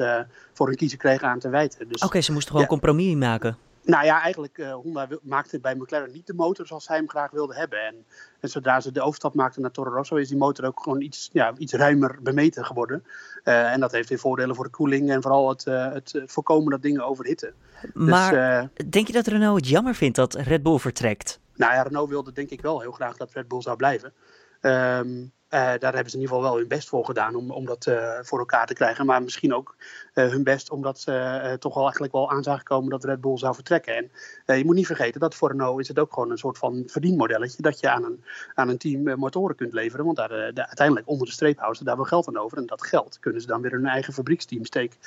voor 0.53 0.67
hun 0.67 0.75
kiezer 0.75 0.97
kregen 0.97 1.27
aan 1.27 1.39
te 1.39 1.49
wijten. 1.49 1.87
Dus, 1.87 1.95
Oké, 1.95 2.05
okay, 2.05 2.21
ze 2.21 2.31
moesten 2.31 2.51
gewoon 2.51 2.67
ja, 2.69 2.71
compromis 2.71 3.15
maken. 3.15 3.57
Nou 3.85 4.05
ja, 4.05 4.21
eigenlijk 4.21 4.57
uh, 4.57 4.73
Honda 4.73 5.07
maakte 5.21 5.59
bij 5.59 5.75
McLaren 5.75 6.11
niet 6.11 6.27
de 6.27 6.33
motor 6.33 6.67
zoals 6.67 6.83
zij 6.83 6.95
hem 6.95 7.09
graag 7.09 7.31
wilde 7.31 7.55
hebben. 7.55 7.79
En, 7.79 8.05
en, 8.39 8.49
zodra 8.49 8.79
ze 8.79 8.91
de 8.91 9.01
overstap 9.01 9.33
maakten 9.33 9.61
naar 9.61 9.71
Toro 9.71 9.89
Rosso 9.89 10.15
is 10.15 10.27
die 10.27 10.37
motor 10.37 10.65
ook 10.65 10.83
gewoon 10.83 11.01
iets, 11.01 11.29
ja, 11.33 11.53
iets 11.57 11.73
ruimer 11.73 12.17
bemeten 12.21 12.65
geworden. 12.65 13.03
Uh, 13.43 13.71
en 13.71 13.79
dat 13.79 13.91
heeft 13.91 14.09
weer 14.09 14.19
voordelen 14.19 14.55
voor 14.55 14.63
de 14.63 14.71
koeling 14.71 15.09
en 15.09 15.21
vooral 15.21 15.49
het, 15.49 15.65
uh, 15.65 15.91
het 15.91 16.21
voorkomen 16.25 16.71
dat 16.71 16.81
dingen 16.81 17.05
overhitten. 17.05 17.53
Maar 17.93 18.69
dus, 18.73 18.85
denk 18.89 19.07
je 19.07 19.13
dat 19.13 19.27
Renault 19.27 19.59
het 19.59 19.69
jammer 19.69 19.95
vindt 19.95 20.15
dat 20.15 20.33
Red 20.33 20.63
Bull 20.63 20.77
vertrekt? 20.77 21.39
Nou 21.55 21.73
ja, 21.73 21.81
Renault 21.81 22.09
wilde 22.09 22.31
denk 22.31 22.49
ik 22.49 22.61
wel 22.61 22.81
heel 22.81 22.91
graag 22.91 23.17
dat 23.17 23.33
Red 23.33 23.47
Bull 23.47 23.61
zou 23.61 23.77
blijven. 23.77 24.13
Um, 24.61 25.31
daar 25.55 25.93
hebben 25.93 26.09
ze 26.09 26.15
in 26.15 26.21
ieder 26.21 26.35
geval 26.35 26.41
wel 26.41 26.57
hun 26.57 26.67
best 26.67 26.89
voor 26.89 27.05
gedaan 27.05 27.35
om, 27.35 27.51
om 27.51 27.65
dat 27.65 27.85
uh, 27.85 28.19
voor 28.21 28.39
elkaar 28.39 28.67
te 28.67 28.73
krijgen. 28.73 29.05
Maar 29.05 29.23
misschien 29.23 29.53
ook 29.53 29.75
uh, 30.13 30.29
hun 30.29 30.43
best 30.43 30.69
omdat 30.69 30.99
ze 30.99 31.55
toch 31.59 31.73
wel 31.73 31.83
eigenlijk 31.83 32.13
wel 32.13 32.31
aan 32.31 32.43
zagen 32.43 32.63
komen 32.63 32.89
dat 32.89 33.03
Red 33.03 33.21
Bull 33.21 33.37
zou 33.37 33.53
vertrekken. 33.53 34.11
En 34.45 34.57
je 34.57 34.65
moet 34.65 34.75
niet 34.75 34.85
vergeten 34.85 35.19
dat 35.19 35.35
voor 35.35 35.49
Renault 35.49 35.79
is 35.79 35.87
het 35.87 35.99
ook 35.99 36.13
gewoon 36.13 36.31
een 36.31 36.37
soort 36.37 36.57
van 36.57 36.83
verdienmodelletje. 36.85 37.61
Dat 37.61 37.79
je 37.79 37.89
aan 37.89 38.03
een, 38.03 38.23
aan 38.53 38.69
een 38.69 38.77
team 38.77 39.19
motoren 39.19 39.55
kunt 39.55 39.73
leveren. 39.73 40.05
Want 40.05 40.17
daar, 40.17 40.29
de, 40.29 40.67
uiteindelijk 40.67 41.07
onder 41.07 41.27
de 41.27 41.33
streep 41.33 41.57
houden 41.57 41.77
ze 41.77 41.83
daar 41.83 41.95
wel 41.95 42.05
geld 42.05 42.27
aan 42.27 42.37
over. 42.37 42.57
En 42.57 42.65
dat 42.65 42.83
geld 42.83 43.19
kunnen 43.19 43.41
ze 43.41 43.47
dan 43.47 43.61
weer 43.61 43.71
hun 43.71 43.85
eigen 43.85 44.13
fabrieksteam 44.13 44.65
steken. 44.65 44.97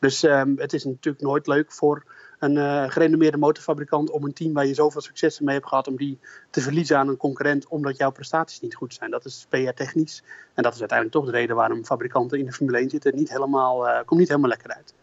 Dus 0.00 0.22
um, 0.22 0.58
het 0.58 0.72
is 0.72 0.84
natuurlijk 0.84 1.24
nooit 1.24 1.46
leuk 1.46 1.72
voor 1.72 2.04
een 2.42 2.56
uh, 2.56 2.90
gerenommeerde 2.90 3.38
motorfabrikant 3.38 4.10
om 4.10 4.24
een 4.24 4.32
team 4.32 4.52
waar 4.52 4.66
je 4.66 4.74
zoveel 4.74 5.00
successen 5.00 5.44
mee 5.44 5.54
hebt 5.54 5.68
gehad, 5.68 5.88
om 5.88 5.96
die 5.96 6.18
te 6.50 6.60
verliezen 6.60 6.98
aan 6.98 7.08
een 7.08 7.16
concurrent 7.16 7.68
omdat 7.68 7.96
jouw 7.96 8.10
prestaties 8.10 8.60
niet 8.60 8.74
goed 8.74 8.94
zijn. 8.94 9.10
Dat 9.10 9.24
is 9.24 9.46
PR-technisch. 9.48 10.22
En 10.54 10.62
dat 10.62 10.74
is 10.74 10.80
uiteindelijk 10.80 11.18
toch 11.18 11.30
de 11.30 11.38
reden 11.38 11.56
waarom 11.56 11.84
fabrikanten 11.84 12.38
in 12.38 12.44
de 12.44 12.52
Formule 12.52 12.78
1 12.78 12.90
zitten. 12.90 13.14
Niet 13.14 13.30
helemaal, 13.30 13.88
uh, 13.88 13.98
komt 14.04 14.20
niet 14.20 14.28
helemaal 14.28 14.50
lekker 14.50 14.74
uit. 14.74 14.94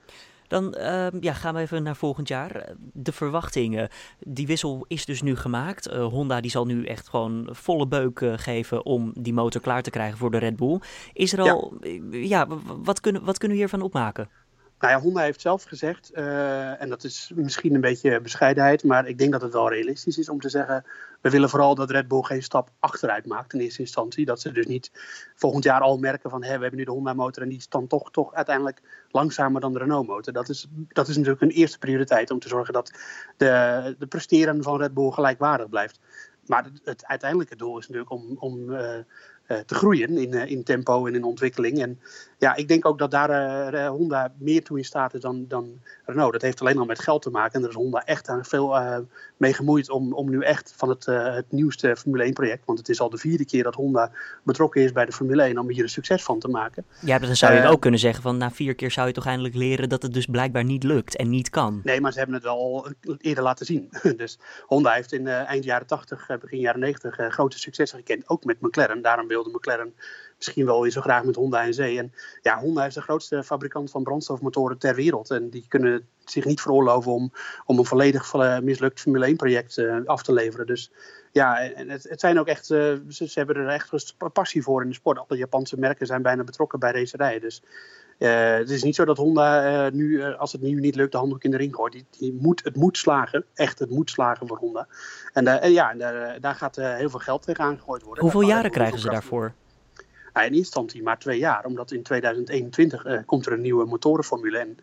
Dan 0.47 0.75
uh, 0.77 1.07
ja, 1.19 1.33
gaan 1.33 1.53
we 1.53 1.59
even 1.59 1.83
naar 1.83 1.95
volgend 1.95 2.27
jaar. 2.27 2.69
De 2.93 3.11
verwachtingen. 3.11 3.89
Die 4.19 4.47
wissel 4.47 4.85
is 4.87 5.05
dus 5.05 5.21
nu 5.21 5.35
gemaakt. 5.35 5.87
Uh, 5.87 6.05
Honda 6.05 6.41
die 6.41 6.51
zal 6.51 6.65
nu 6.65 6.85
echt 6.85 7.09
gewoon 7.09 7.47
volle 7.51 7.87
beuk 7.87 8.19
uh, 8.19 8.33
geven 8.35 8.85
om 8.85 9.11
die 9.19 9.33
motor 9.33 9.61
klaar 9.61 9.81
te 9.81 9.89
krijgen 9.89 10.17
voor 10.17 10.31
de 10.31 10.37
Red 10.37 10.55
Bull. 10.55 10.79
Is 11.13 11.33
er 11.33 11.41
al, 11.41 11.77
ja, 11.81 11.99
ja 12.11 12.47
wat, 12.83 12.99
kunnen, 12.99 13.23
wat 13.23 13.37
kunnen 13.37 13.57
we 13.57 13.63
hiervan 13.63 13.81
opmaken? 13.81 14.29
Nou 14.79 14.93
ja, 14.93 14.99
Honda 14.99 15.21
heeft 15.21 15.41
zelf 15.41 15.63
gezegd, 15.63 16.11
uh, 16.13 16.81
en 16.81 16.89
dat 16.89 17.03
is 17.03 17.31
misschien 17.35 17.75
een 17.75 17.81
beetje 17.81 18.21
bescheidenheid, 18.21 18.83
maar 18.83 19.07
ik 19.07 19.17
denk 19.17 19.31
dat 19.31 19.41
het 19.41 19.53
wel 19.53 19.69
realistisch 19.69 20.17
is 20.17 20.29
om 20.29 20.39
te 20.39 20.49
zeggen, 20.49 20.85
we 21.21 21.29
willen 21.29 21.49
vooral 21.49 21.75
dat 21.75 21.91
Red 21.91 22.07
Bull 22.07 22.21
geen 22.21 22.43
stap 22.43 22.69
achteruit 22.79 23.25
maakt 23.25 23.53
in 23.53 23.59
eerste 23.59 23.81
instantie. 23.81 24.25
Dat 24.25 24.41
ze 24.41 24.51
dus 24.51 24.65
niet 24.65 24.91
volgend 25.35 25.63
jaar 25.63 25.81
al 25.81 25.97
merken 25.97 26.29
van, 26.29 26.43
hé, 26.43 26.55
we 26.55 26.61
hebben 26.61 26.79
nu 26.79 26.85
de 26.85 26.91
Honda 26.91 27.13
motor 27.13 27.43
en 27.43 27.49
die 27.49 27.57
is 27.57 27.69
dan 27.69 27.87
toch, 27.87 28.11
toch 28.11 28.33
uiteindelijk 28.33 28.81
langzamer 29.11 29.61
dan 29.61 29.73
de 29.73 29.79
Renault 29.79 30.07
motor. 30.07 30.33
Dat 30.33 30.49
is, 30.49 30.67
dat 30.87 31.07
is 31.07 31.15
natuurlijk 31.15 31.41
een 31.41 31.49
eerste 31.49 31.77
prioriteit 31.77 32.31
om 32.31 32.39
te 32.39 32.47
zorgen 32.47 32.73
dat 32.73 32.91
de, 33.37 33.95
de 33.99 34.07
presteren 34.07 34.63
van 34.63 34.77
Red 34.77 34.93
Bull 34.93 35.11
gelijkwaardig 35.11 35.69
blijft. 35.69 35.99
Maar 36.45 36.63
het, 36.63 36.81
het 36.83 37.05
uiteindelijke 37.05 37.55
doel 37.55 37.77
is 37.77 37.87
natuurlijk 37.87 38.11
om, 38.11 38.37
om 38.39 38.69
uh, 38.69 38.97
te 39.65 39.75
groeien 39.75 40.17
in, 40.17 40.33
uh, 40.33 40.45
in 40.45 40.63
tempo 40.63 41.05
en 41.05 41.15
in 41.15 41.23
ontwikkeling. 41.23 41.81
En 41.81 41.99
ja, 42.37 42.55
ik 42.55 42.67
denk 42.67 42.85
ook 42.85 42.99
dat 42.99 43.11
daar 43.11 43.87
Honda 43.87 44.33
meer 44.37 44.63
toe 44.63 44.77
in 44.77 44.85
staat 44.85 45.13
is 45.13 45.21
dan, 45.21 45.45
dan 45.47 45.79
Renault. 46.05 46.31
Dat 46.31 46.41
heeft 46.41 46.61
alleen 46.61 46.77
al 46.77 46.85
met 46.85 46.99
geld 46.99 47.21
te 47.21 47.29
maken. 47.29 47.53
En 47.53 47.61
daar 47.61 47.69
is 47.69 47.75
Honda 47.75 48.05
echt 48.05 48.29
aan 48.29 48.45
veel 48.45 48.77
mee 49.37 49.53
gemoeid 49.53 49.89
om, 49.89 50.13
om 50.13 50.29
nu 50.29 50.41
echt 50.41 50.73
van 50.75 50.89
het, 50.89 51.05
het 51.05 51.51
nieuwste 51.51 51.95
Formule 51.95 52.23
1 52.23 52.33
project. 52.33 52.65
Want 52.65 52.79
het 52.79 52.89
is 52.89 52.99
al 52.99 53.09
de 53.09 53.17
vierde 53.17 53.45
keer 53.45 53.63
dat 53.63 53.75
Honda 53.75 54.11
betrokken 54.43 54.81
is 54.81 54.91
bij 54.91 55.05
de 55.05 55.11
Formule 55.11 55.43
1 55.43 55.57
om 55.57 55.69
hier 55.69 55.83
een 55.83 55.89
succes 55.89 56.23
van 56.23 56.39
te 56.39 56.47
maken. 56.47 56.85
Ja, 57.01 57.19
dan 57.19 57.35
zou 57.35 57.53
je 57.53 57.67
ook 57.67 57.81
kunnen 57.81 57.99
zeggen 57.99 58.23
van 58.23 58.37
na 58.37 58.51
vier 58.51 58.75
keer 58.75 58.91
zou 58.91 59.07
je 59.07 59.13
toch 59.13 59.25
eindelijk 59.25 59.55
leren 59.55 59.89
dat 59.89 60.01
het 60.01 60.13
dus 60.13 60.25
blijkbaar 60.25 60.63
niet 60.63 60.83
lukt 60.83 61.15
en 61.15 61.29
niet 61.29 61.49
kan. 61.49 61.81
Nee, 61.83 62.01
maar 62.01 62.11
ze 62.11 62.17
hebben 62.17 62.35
het 62.35 62.43
wel 62.43 62.57
al 62.57 62.87
eerder 63.17 63.43
laten 63.43 63.65
zien. 63.65 63.89
dus 64.17 64.39
Honda 64.65 64.91
heeft 64.91 65.11
in 65.11 65.27
eind 65.27 65.63
jaren 65.63 65.87
80, 65.87 66.27
begin 66.41 66.59
jaren 66.59 66.79
90 66.79 67.15
grote 67.29 67.59
successen 67.59 67.97
gekend. 67.97 68.29
Ook 68.29 68.43
met 68.43 68.61
McLaren. 68.61 69.01
Daarom 69.01 69.27
wilde 69.43 69.57
McLaren 69.57 69.93
misschien 70.37 70.65
wel 70.65 70.81
weer 70.81 70.91
zo 70.91 71.01
graag 71.01 71.23
met 71.23 71.35
Honda 71.35 71.63
en 71.63 71.73
zee. 71.73 71.97
En 71.97 72.13
ja, 72.41 72.59
Honda 72.59 72.85
is 72.85 72.93
de 72.93 73.01
grootste 73.01 73.43
fabrikant 73.43 73.91
van 73.91 74.03
brandstofmotoren 74.03 74.77
ter 74.77 74.95
wereld. 74.95 75.31
En 75.31 75.49
die 75.49 75.65
kunnen 75.67 76.07
zich 76.25 76.45
niet 76.45 76.61
veroorloven 76.61 77.11
om, 77.11 77.31
om 77.65 77.77
een 77.77 77.85
volledig 77.85 78.33
mislukt 78.61 78.99
Formule 78.99 79.25
1 79.25 79.35
project 79.35 79.77
uh, 79.77 80.05
af 80.05 80.23
te 80.23 80.33
leveren. 80.33 80.65
Dus 80.65 80.91
ja, 81.31 81.61
en 81.61 81.89
het, 81.89 82.03
het 82.09 82.19
zijn 82.19 82.39
ook 82.39 82.47
echt, 82.47 82.69
uh, 82.69 82.93
ze, 83.09 83.27
ze, 83.27 83.39
hebben 83.39 83.55
er 83.55 83.67
echt 83.67 84.15
passie 84.33 84.63
voor 84.63 84.81
in 84.81 84.89
de 84.89 84.95
sport. 84.95 85.17
Alle 85.17 85.39
Japanse 85.39 85.79
merken 85.79 86.07
zijn 86.07 86.21
bijna 86.21 86.43
betrokken 86.43 86.79
bij 86.79 86.91
racerijen. 86.91 87.41
Dus 87.41 87.63
uh, 88.19 88.53
het 88.57 88.69
is 88.69 88.83
niet 88.83 88.95
zo 88.95 89.05
dat 89.05 89.17
Honda 89.17 89.85
uh, 89.85 89.91
nu, 89.91 90.07
uh, 90.07 90.39
als 90.39 90.51
het 90.51 90.61
nu 90.61 90.79
niet 90.79 90.95
lukt, 90.95 91.11
de 91.11 91.17
handdoek 91.17 91.43
in 91.43 91.51
de 91.51 91.57
ring 91.57 91.75
gooit. 91.75 91.93
Die, 91.93 92.05
die 92.09 92.37
moet, 92.39 92.63
het 92.63 92.75
moet 92.75 92.97
slagen. 92.97 93.45
Echt, 93.53 93.79
het 93.79 93.89
moet 93.89 94.09
slagen 94.09 94.47
voor 94.47 94.57
Honda. 94.57 94.87
En, 95.33 95.61
en 95.61 95.71
ja, 95.71 95.93
daar, 95.93 96.39
daar 96.39 96.55
gaat 96.55 96.75
heel 96.75 97.09
veel 97.09 97.19
geld 97.19 97.41
tegenaan 97.41 97.77
gegooid 97.77 98.03
worden. 98.03 98.23
Hoeveel 98.23 98.41
jaren 98.41 98.71
krijgen 98.71 98.99
ze 98.99 99.09
daarvoor? 99.09 99.53
Nou, 100.33 100.47
in 100.47 100.53
eerste 100.53 100.57
instantie 100.57 101.03
maar 101.03 101.19
twee 101.19 101.39
jaar. 101.39 101.65
Omdat 101.65 101.91
in 101.91 102.03
2021 102.03 103.25
komt 103.25 103.45
er 103.45 103.53
een 103.53 103.61
nieuwe 103.61 103.85
motorenformule. 103.85 104.57
En 104.57 104.77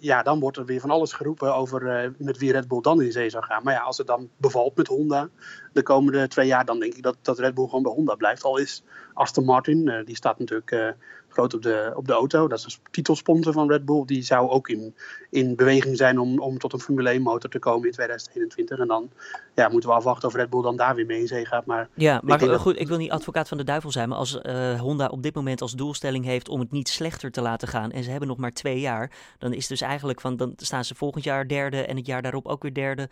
ja, 0.00 0.22
dan 0.22 0.40
wordt 0.40 0.56
er 0.56 0.64
weer 0.64 0.80
van 0.80 0.90
alles 0.90 1.12
geroepen 1.12 1.54
over 1.54 2.04
uh, 2.04 2.10
met 2.18 2.38
wie 2.38 2.52
Red 2.52 2.68
Bull 2.68 2.80
dan 2.80 3.02
in 3.02 3.12
zee 3.12 3.30
zou 3.30 3.44
gaan. 3.44 3.62
Maar 3.62 3.74
ja, 3.74 3.80
als 3.80 3.98
het 3.98 4.06
dan 4.06 4.28
bevalt 4.36 4.76
met 4.76 4.86
Honda 4.86 5.28
de 5.72 5.82
komende 5.82 6.28
twee 6.28 6.46
jaar, 6.46 6.64
dan 6.64 6.80
denk 6.80 6.94
ik 6.94 7.02
dat, 7.02 7.16
dat 7.22 7.38
Red 7.38 7.54
Bull 7.54 7.64
gewoon 7.64 7.82
bij 7.82 7.92
Honda 7.92 8.14
blijft. 8.14 8.44
Al 8.44 8.56
is 8.56 8.84
Aston 9.14 9.44
Martin, 9.44 9.86
uh, 9.86 10.04
die 10.04 10.16
staat 10.16 10.38
natuurlijk 10.38 10.70
uh, 10.70 10.88
groot 11.32 11.54
op 11.54 11.62
de, 11.62 11.92
op 11.94 12.06
de 12.06 12.12
auto. 12.12 12.48
Dat 12.48 12.58
is 12.58 12.64
een 12.64 12.90
titelsponsor 12.90 13.52
van 13.52 13.70
Red 13.70 13.84
Bull. 13.84 14.04
Die 14.04 14.22
zou 14.22 14.50
ook 14.50 14.68
in, 14.68 14.94
in 15.30 15.56
beweging 15.56 15.96
zijn 15.96 16.18
om, 16.18 16.38
om 16.38 16.58
tot 16.58 16.72
een 16.72 16.80
Formule 16.80 17.08
1 17.08 17.22
motor 17.22 17.50
te 17.50 17.58
komen 17.58 17.86
in 17.86 17.92
2021. 17.92 18.78
En 18.78 18.86
dan 18.86 19.10
ja, 19.54 19.68
moeten 19.68 19.88
we 19.88 19.94
afwachten 19.94 20.28
of 20.28 20.34
Red 20.34 20.50
Bull 20.50 20.62
dan 20.62 20.76
daar 20.76 20.94
weer 20.94 21.06
mee 21.06 21.20
in 21.20 21.26
zee 21.26 21.46
gaat. 21.46 21.66
Maar 21.66 21.88
ja, 21.94 22.20
maar 22.24 22.42
ik 22.42 22.50
goed, 22.50 22.80
ik 22.80 22.88
wil 22.88 22.96
niet 22.96 23.10
advocaat 23.10 23.48
van 23.48 23.58
de 23.58 23.64
duivel 23.64 23.90
zijn. 23.90 24.08
Maar 24.08 24.18
als 24.18 24.38
uh, 24.42 24.80
Honda 24.80 25.06
op 25.06 25.22
dit 25.22 25.34
moment 25.34 25.60
als 25.60 25.72
doelstelling 25.72 26.24
heeft 26.24 26.48
om 26.48 26.60
het 26.60 26.70
niet 26.70 26.88
slechter 26.88 27.30
te 27.30 27.40
laten 27.40 27.68
gaan. 27.68 27.90
En 27.90 28.04
ze 28.04 28.10
hebben 28.10 28.28
nog 28.28 28.38
maar 28.38 28.52
twee 28.52 28.80
jaar. 28.80 29.10
Dan 29.38 29.52
is 29.52 29.66
dus 29.66 29.80
eigenlijk 29.80 30.20
van, 30.20 30.36
dan 30.36 30.52
staan 30.56 30.84
ze 30.84 30.94
volgend 30.94 31.24
jaar 31.24 31.48
derde 31.48 31.84
en 31.84 31.96
het 31.96 32.06
jaar 32.06 32.22
daarop 32.22 32.46
ook 32.46 32.62
weer 32.62 32.74
derde. 32.74 33.08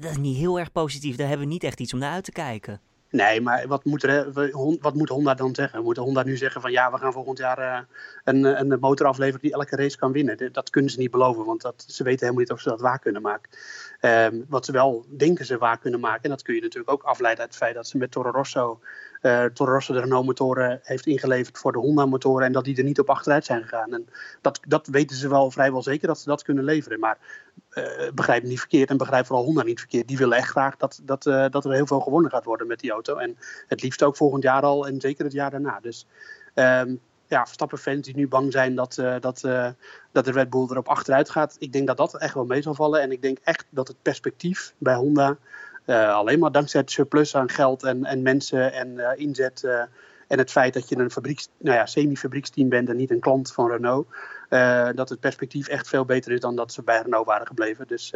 Dat 0.00 0.10
is 0.10 0.16
niet 0.16 0.36
heel 0.36 0.58
erg 0.58 0.72
positief. 0.72 1.16
Daar 1.16 1.28
hebben 1.28 1.46
we 1.46 1.52
niet 1.52 1.64
echt 1.64 1.80
iets 1.80 1.92
om 1.92 1.98
naar 1.98 2.12
uit 2.12 2.24
te 2.24 2.32
kijken. 2.32 2.80
Nee, 3.10 3.40
maar 3.40 3.66
wat 3.66 3.84
moet, 3.84 4.02
er, 4.02 4.32
wat 4.80 4.94
moet 4.94 5.08
Honda 5.08 5.34
dan 5.34 5.54
zeggen? 5.54 5.82
Moet 5.82 5.96
Honda 5.96 6.22
nu 6.22 6.36
zeggen 6.36 6.60
van 6.60 6.70
ja, 6.70 6.92
we 6.92 6.98
gaan 6.98 7.12
volgend 7.12 7.38
jaar 7.38 7.58
uh, 7.58 7.78
een, 8.24 8.44
een 8.44 8.78
motor 8.80 9.06
afleveren 9.06 9.40
die 9.40 9.52
elke 9.52 9.76
race 9.76 9.96
kan 9.96 10.12
winnen? 10.12 10.52
Dat 10.52 10.70
kunnen 10.70 10.90
ze 10.90 10.98
niet 10.98 11.10
beloven, 11.10 11.44
want 11.44 11.62
dat, 11.62 11.84
ze 11.86 12.02
weten 12.02 12.20
helemaal 12.20 12.40
niet 12.40 12.52
of 12.52 12.60
ze 12.60 12.68
dat 12.68 12.80
waar 12.80 12.98
kunnen 12.98 13.22
maken. 13.22 13.50
Um, 14.00 14.44
wat 14.48 14.64
ze 14.64 14.72
wel 14.72 15.06
denken 15.08 15.44
ze 15.44 15.58
waar 15.58 15.78
kunnen 15.78 16.00
maken, 16.00 16.22
en 16.22 16.30
dat 16.30 16.42
kun 16.42 16.54
je 16.54 16.60
natuurlijk 16.60 16.90
ook 16.90 17.02
afleiden 17.02 17.42
uit 17.42 17.50
het 17.50 17.62
feit 17.62 17.74
dat 17.74 17.86
ze 17.86 17.98
met 17.98 18.10
Toro 18.10 18.30
Rosso, 18.30 18.80
uh, 19.22 19.44
Toro 19.44 19.78
de 19.78 20.00
Renault 20.00 20.26
motoren 20.26 20.80
heeft 20.82 21.06
ingeleverd 21.06 21.58
voor 21.58 21.72
de 21.72 21.78
Honda 21.78 22.06
motoren 22.06 22.46
en 22.46 22.52
dat 22.52 22.64
die 22.64 22.76
er 22.76 22.84
niet 22.84 22.98
op 22.98 23.10
achteruit 23.10 23.44
zijn 23.44 23.62
gegaan. 23.62 23.94
En 23.94 24.08
dat, 24.40 24.60
dat 24.68 24.86
weten 24.86 25.16
ze 25.16 25.28
wel 25.28 25.50
vrijwel 25.50 25.82
zeker 25.82 26.06
dat 26.06 26.18
ze 26.18 26.28
dat 26.28 26.42
kunnen 26.42 26.64
leveren. 26.64 27.00
Maar 27.00 27.18
uh, 27.70 27.84
begrijp 28.14 28.42
niet 28.42 28.58
verkeerd 28.58 28.90
en 28.90 28.96
begrijp 28.96 29.26
vooral 29.26 29.44
Honda 29.44 29.62
niet 29.62 29.78
verkeerd. 29.78 30.08
Die 30.08 30.16
willen 30.16 30.36
echt 30.36 30.48
graag 30.48 30.76
dat, 30.76 31.00
dat, 31.02 31.26
uh, 31.26 31.46
dat 31.50 31.64
er 31.64 31.72
heel 31.72 31.86
veel 31.86 32.00
gewonnen 32.00 32.30
gaat 32.30 32.44
worden 32.44 32.66
met 32.66 32.80
die 32.80 32.90
auto. 32.90 33.16
En 33.16 33.38
het 33.66 33.82
liefst 33.82 34.02
ook 34.02 34.16
volgend 34.16 34.42
jaar 34.42 34.62
al 34.62 34.86
en 34.86 35.00
zeker 35.00 35.24
het 35.24 35.32
jaar 35.32 35.50
daarna. 35.50 35.80
Dus 35.80 36.06
um, 36.54 37.00
ja, 37.26 37.44
Verstappen-fans 37.44 38.06
die 38.06 38.16
nu 38.16 38.28
bang 38.28 38.52
zijn 38.52 38.74
dat, 38.74 38.94
dat, 39.20 39.40
dat 40.12 40.24
de 40.24 40.30
Red 40.30 40.50
Bull 40.50 40.66
erop 40.70 40.88
achteruit 40.88 41.30
gaat. 41.30 41.56
Ik 41.58 41.72
denk 41.72 41.86
dat 41.86 41.96
dat 41.96 42.16
echt 42.16 42.34
wel 42.34 42.44
mee 42.44 42.62
zal 42.62 42.74
vallen. 42.74 43.00
En 43.00 43.12
ik 43.12 43.22
denk 43.22 43.38
echt 43.44 43.66
dat 43.70 43.88
het 43.88 43.96
perspectief 44.02 44.74
bij 44.78 44.94
Honda 44.94 45.36
alleen 45.94 46.38
maar 46.38 46.52
dankzij 46.52 46.80
het 46.80 46.90
surplus 46.90 47.36
aan 47.36 47.50
geld 47.50 47.82
en, 47.82 48.04
en 48.04 48.22
mensen 48.22 48.72
en 48.72 49.18
inzet 49.18 49.64
En 50.28 50.38
het 50.38 50.50
feit 50.50 50.74
dat 50.74 50.88
je 50.88 50.98
een 50.98 51.10
fabrieks, 51.10 51.48
nou 51.58 51.76
ja, 51.76 51.86
semi-fabrieksteam 51.86 52.68
bent 52.68 52.88
en 52.88 52.96
niet 52.96 53.10
een 53.10 53.20
klant 53.20 53.52
van 53.52 53.70
Renault. 53.70 54.06
dat 54.96 55.08
het 55.08 55.20
perspectief 55.20 55.68
echt 55.68 55.88
veel 55.88 56.04
beter 56.04 56.32
is 56.32 56.40
dan 56.40 56.56
dat 56.56 56.72
ze 56.72 56.82
bij 56.82 57.02
Renault 57.02 57.26
waren 57.26 57.46
gebleven. 57.46 57.86
Dus 57.86 58.12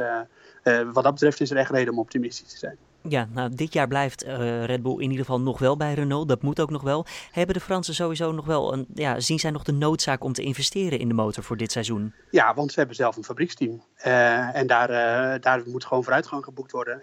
wat 0.92 1.04
dat 1.04 1.12
betreft 1.12 1.40
is 1.40 1.50
er 1.50 1.56
echt 1.56 1.70
reden 1.70 1.92
om 1.92 1.98
optimistisch 1.98 2.52
te 2.52 2.58
zijn. 2.58 2.76
Ja, 3.08 3.28
nou, 3.32 3.54
dit 3.54 3.72
jaar 3.72 3.88
blijft 3.88 4.22
Red 4.64 4.82
Bull 4.82 4.94
in 4.94 5.00
ieder 5.00 5.18
geval 5.18 5.40
nog 5.40 5.58
wel 5.58 5.76
bij 5.76 5.94
Renault. 5.94 6.28
Dat 6.28 6.42
moet 6.42 6.60
ook 6.60 6.70
nog 6.70 6.82
wel. 6.82 7.06
Hebben 7.30 7.54
de 7.54 7.60
Fransen 7.60 7.94
sowieso 7.94 8.32
nog 8.32 8.46
wel 8.46 8.72
een. 8.72 8.86
Ja, 8.94 9.20
zien 9.20 9.38
zij 9.38 9.50
nog 9.50 9.62
de 9.62 9.72
noodzaak 9.72 10.24
om 10.24 10.32
te 10.32 10.42
investeren 10.42 10.98
in 10.98 11.08
de 11.08 11.14
motor 11.14 11.44
voor 11.44 11.56
dit 11.56 11.72
seizoen? 11.72 12.14
Ja, 12.30 12.54
want 12.54 12.72
ze 12.72 12.78
hebben 12.78 12.96
zelf 12.96 13.16
een 13.16 13.24
fabrieksteam. 13.24 13.82
En 14.52 14.66
daar, 14.66 14.88
daar 15.40 15.62
moet 15.66 15.84
gewoon 15.84 16.02
vooruitgang 16.02 16.44
geboekt 16.44 16.72
worden 16.72 17.00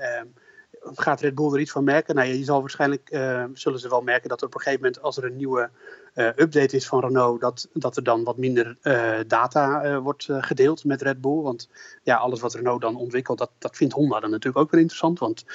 gaat 0.96 1.22
Red 1.22 1.36
Bull 1.36 1.53
er 1.53 1.60
iets 1.60 1.72
van 1.72 1.84
merken? 1.84 2.15
Nou, 2.15 2.27
je 2.27 2.44
zal 2.44 2.60
waarschijnlijk, 2.60 3.10
uh, 3.12 3.44
zullen 3.53 3.79
ze 3.79 3.89
wel 3.89 4.01
merken 4.01 4.29
dat 4.29 4.41
er 4.41 4.48
op 4.48 4.53
een 4.53 4.62
gegeven 4.62 4.84
moment, 4.84 5.01
als 5.01 5.17
er 5.17 5.24
een 5.25 5.36
nieuwe 5.36 5.70
update 6.17 6.75
is 6.75 6.88
van 6.88 7.00
Renault, 7.00 7.41
dat, 7.41 7.69
dat 7.74 7.97
er 7.97 8.03
dan 8.03 8.24
wat 8.24 8.38
minder 8.38 8.77
uh, 8.83 9.13
data 9.27 10.01
wordt 10.01 10.27
gedeeld 10.29 10.83
met 10.83 11.01
Red 11.01 11.21
Bull. 11.21 11.41
Want 11.41 11.69
ja, 12.03 12.15
alles 12.15 12.39
wat 12.39 12.53
Renault 12.53 12.81
dan 12.81 12.95
ontwikkelt, 12.95 13.38
dat, 13.38 13.51
dat 13.57 13.75
vindt 13.75 13.93
Honda 13.93 14.19
dan 14.19 14.29
natuurlijk 14.29 14.63
ook 14.63 14.71
weer 14.71 14.79
interessant. 14.79 15.19
Want 15.19 15.45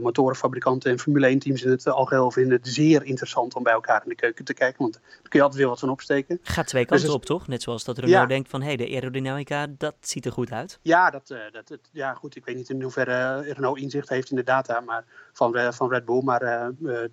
motorenfabrikanten 0.00 0.90
en 0.90 0.98
Formule 0.98 1.26
1 1.26 1.38
teams 1.38 1.62
in 1.62 1.70
het 1.70 1.88
algeheel 1.88 2.30
vinden 2.30 2.56
het 2.56 2.68
zeer 2.68 3.04
interessant 3.04 3.54
om 3.54 3.62
bij 3.62 3.72
elkaar 3.72 4.02
in 4.02 4.08
de 4.08 4.14
keuken 4.14 4.44
te 4.44 4.54
kijken. 4.54 4.82
Want 4.82 4.92
daar 4.92 5.02
kun 5.02 5.38
je 5.38 5.42
altijd 5.42 5.60
weer 5.60 5.70
wat 5.70 5.78
van 5.78 5.90
opsteken. 5.90 6.38
Gaat 6.42 6.66
twee 6.66 6.86
kanten 6.86 7.06
dus 7.06 7.14
op, 7.14 7.24
toch? 7.24 7.48
Net 7.48 7.62
zoals 7.62 7.84
dat 7.84 7.98
Renault 7.98 8.28
denkt 8.28 8.48
van, 8.48 8.60
hé, 8.60 8.66
hey, 8.66 8.76
de 8.76 8.88
aerodynamica, 8.88 9.66
dat 9.78 9.94
ziet 10.00 10.24
er 10.24 10.32
goed 10.32 10.52
uit. 10.52 10.78
Ja, 10.82 11.10
dat, 11.10 11.34
dat, 11.52 11.78
ja, 11.92 12.14
goed. 12.14 12.36
Ik 12.36 12.44
weet 12.44 12.56
niet 12.56 12.68
in 12.68 12.82
hoeverre 12.82 13.40
Renault 13.40 13.78
inzicht 13.78 14.08
heeft 14.08 14.30
in 14.30 14.36
de 14.36 14.42
data 14.42 14.80
maar, 14.80 15.04
van, 15.32 15.72
van 15.72 15.90
Red 15.90 16.04
Bull. 16.04 16.22
Maar 16.22 16.72
uh, 16.82 17.06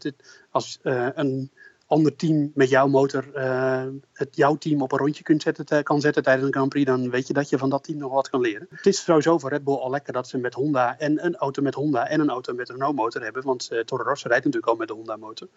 als 0.52 0.80
uh, 0.84 1.08
een 1.14 1.52
ander 1.88 2.16
team 2.16 2.52
met 2.54 2.70
jouw 2.70 2.88
motor 2.88 3.26
uh, 3.36 3.84
het 4.14 4.36
jouw 4.36 4.56
team 4.56 4.82
op 4.82 4.92
een 4.92 4.98
rondje 4.98 5.24
kunt 5.24 5.42
zetten, 5.42 5.84
kan 5.84 6.02
zetten 6.02 6.24
tijdens 6.24 6.46
een 6.46 6.54
Grand 6.54 6.70
Prix, 6.70 6.86
dan 6.86 7.10
weet 7.10 7.28
je 7.28 7.34
dat 7.34 7.50
je 7.50 7.58
van 7.58 7.70
dat 7.70 7.84
team 7.84 7.98
nog 7.98 8.12
wat 8.12 8.30
kan 8.30 8.42
leren. 8.42 8.68
Het 8.70 8.86
is 8.86 9.04
sowieso 9.04 9.38
voor 9.38 9.50
Red 9.50 9.64
Bull 9.64 9.76
al 9.76 9.90
lekker 9.90 10.14
dat 10.14 10.28
ze 10.28 10.38
met 10.38 10.54
Honda 10.54 10.98
en 11.00 11.26
een 11.26 11.36
auto 11.36 11.62
met 11.62 11.74
Honda 11.74 12.08
en 12.08 12.20
een 12.20 12.30
auto 12.30 12.54
met 12.54 12.70
Renault 12.70 12.96
motor 12.96 13.24
hebben, 13.24 13.44
want 13.44 13.70
uh, 13.72 13.80
Toro 13.80 14.04
Rosso 14.04 14.28
rijdt 14.28 14.46
natuurlijk 14.46 14.72
al 14.72 14.78
met 14.78 14.88
de 14.88 14.94
Honda 14.94 15.16
motor. 15.16 15.48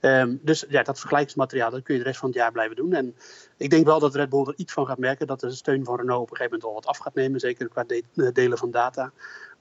Um, 0.00 0.40
dus 0.42 0.64
ja, 0.68 0.82
dat 0.82 0.98
vergelijkingsmateriaal, 0.98 1.70
dat 1.70 1.82
kun 1.82 1.94
je 1.94 2.00
de 2.00 2.06
rest 2.06 2.20
van 2.20 2.28
het 2.28 2.38
jaar 2.38 2.52
blijven 2.52 2.76
doen. 2.76 2.92
En 2.92 3.16
ik 3.56 3.70
denk 3.70 3.86
wel 3.86 3.98
dat 3.98 4.14
Red 4.14 4.28
Bull 4.28 4.46
er 4.46 4.54
iets 4.56 4.72
van 4.72 4.86
gaat 4.86 4.98
merken, 4.98 5.26
dat 5.26 5.40
de 5.40 5.50
steun 5.50 5.84
van 5.84 5.96
Renault 5.96 6.22
op 6.22 6.30
een 6.30 6.36
gegeven 6.36 6.58
moment 6.58 6.64
al 6.64 6.82
wat 6.82 6.86
af 6.86 6.98
gaat 6.98 7.14
nemen, 7.14 7.40
zeker 7.40 7.68
qua 7.68 7.84
de 7.84 8.32
delen 8.32 8.58
van 8.58 8.70
data. 8.70 9.12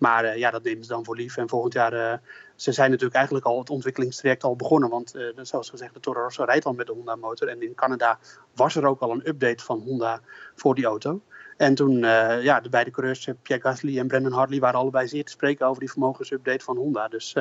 Maar 0.01 0.25
uh, 0.25 0.37
ja, 0.37 0.51
dat 0.51 0.63
nemen 0.63 0.83
ze 0.83 0.89
dan 0.89 1.05
voor 1.05 1.15
lief. 1.15 1.37
En 1.37 1.49
volgend 1.49 1.73
jaar, 1.73 1.93
uh, 1.93 2.13
ze 2.55 2.71
zijn 2.71 2.89
natuurlijk 2.89 3.15
eigenlijk 3.15 3.45
al 3.45 3.59
het 3.59 3.69
ontwikkelingstraject 3.69 4.43
al 4.43 4.55
begonnen. 4.55 4.89
Want 4.89 5.15
uh, 5.15 5.23
zoals 5.41 5.69
gezegd, 5.69 5.93
de 5.93 5.99
Toro 5.99 6.21
Rosso 6.21 6.43
rijdt 6.43 6.65
al 6.65 6.73
met 6.73 6.87
de 6.87 6.93
Honda 6.93 7.15
motor. 7.15 7.47
En 7.47 7.61
in 7.61 7.75
Canada 7.75 8.19
was 8.55 8.75
er 8.75 8.85
ook 8.85 8.99
al 8.99 9.11
een 9.11 9.27
update 9.27 9.63
van 9.63 9.79
Honda 9.79 10.21
voor 10.55 10.75
die 10.75 10.85
auto. 10.85 11.21
En 11.57 11.75
toen, 11.75 11.97
ja, 12.41 12.59
de 12.59 12.69
beide 12.69 12.91
coureurs, 12.91 13.29
Pierre 13.41 13.63
Gasly 13.63 13.99
en 13.99 14.07
Brendan 14.07 14.31
Hartley, 14.31 14.59
waren 14.59 14.79
allebei 14.79 15.07
zeer 15.07 15.25
te 15.25 15.31
spreken 15.31 15.67
over 15.67 15.79
die 15.79 15.91
vermogensupdate 15.91 16.63
van 16.63 16.77
Honda. 16.77 17.07
Dus 17.07 17.35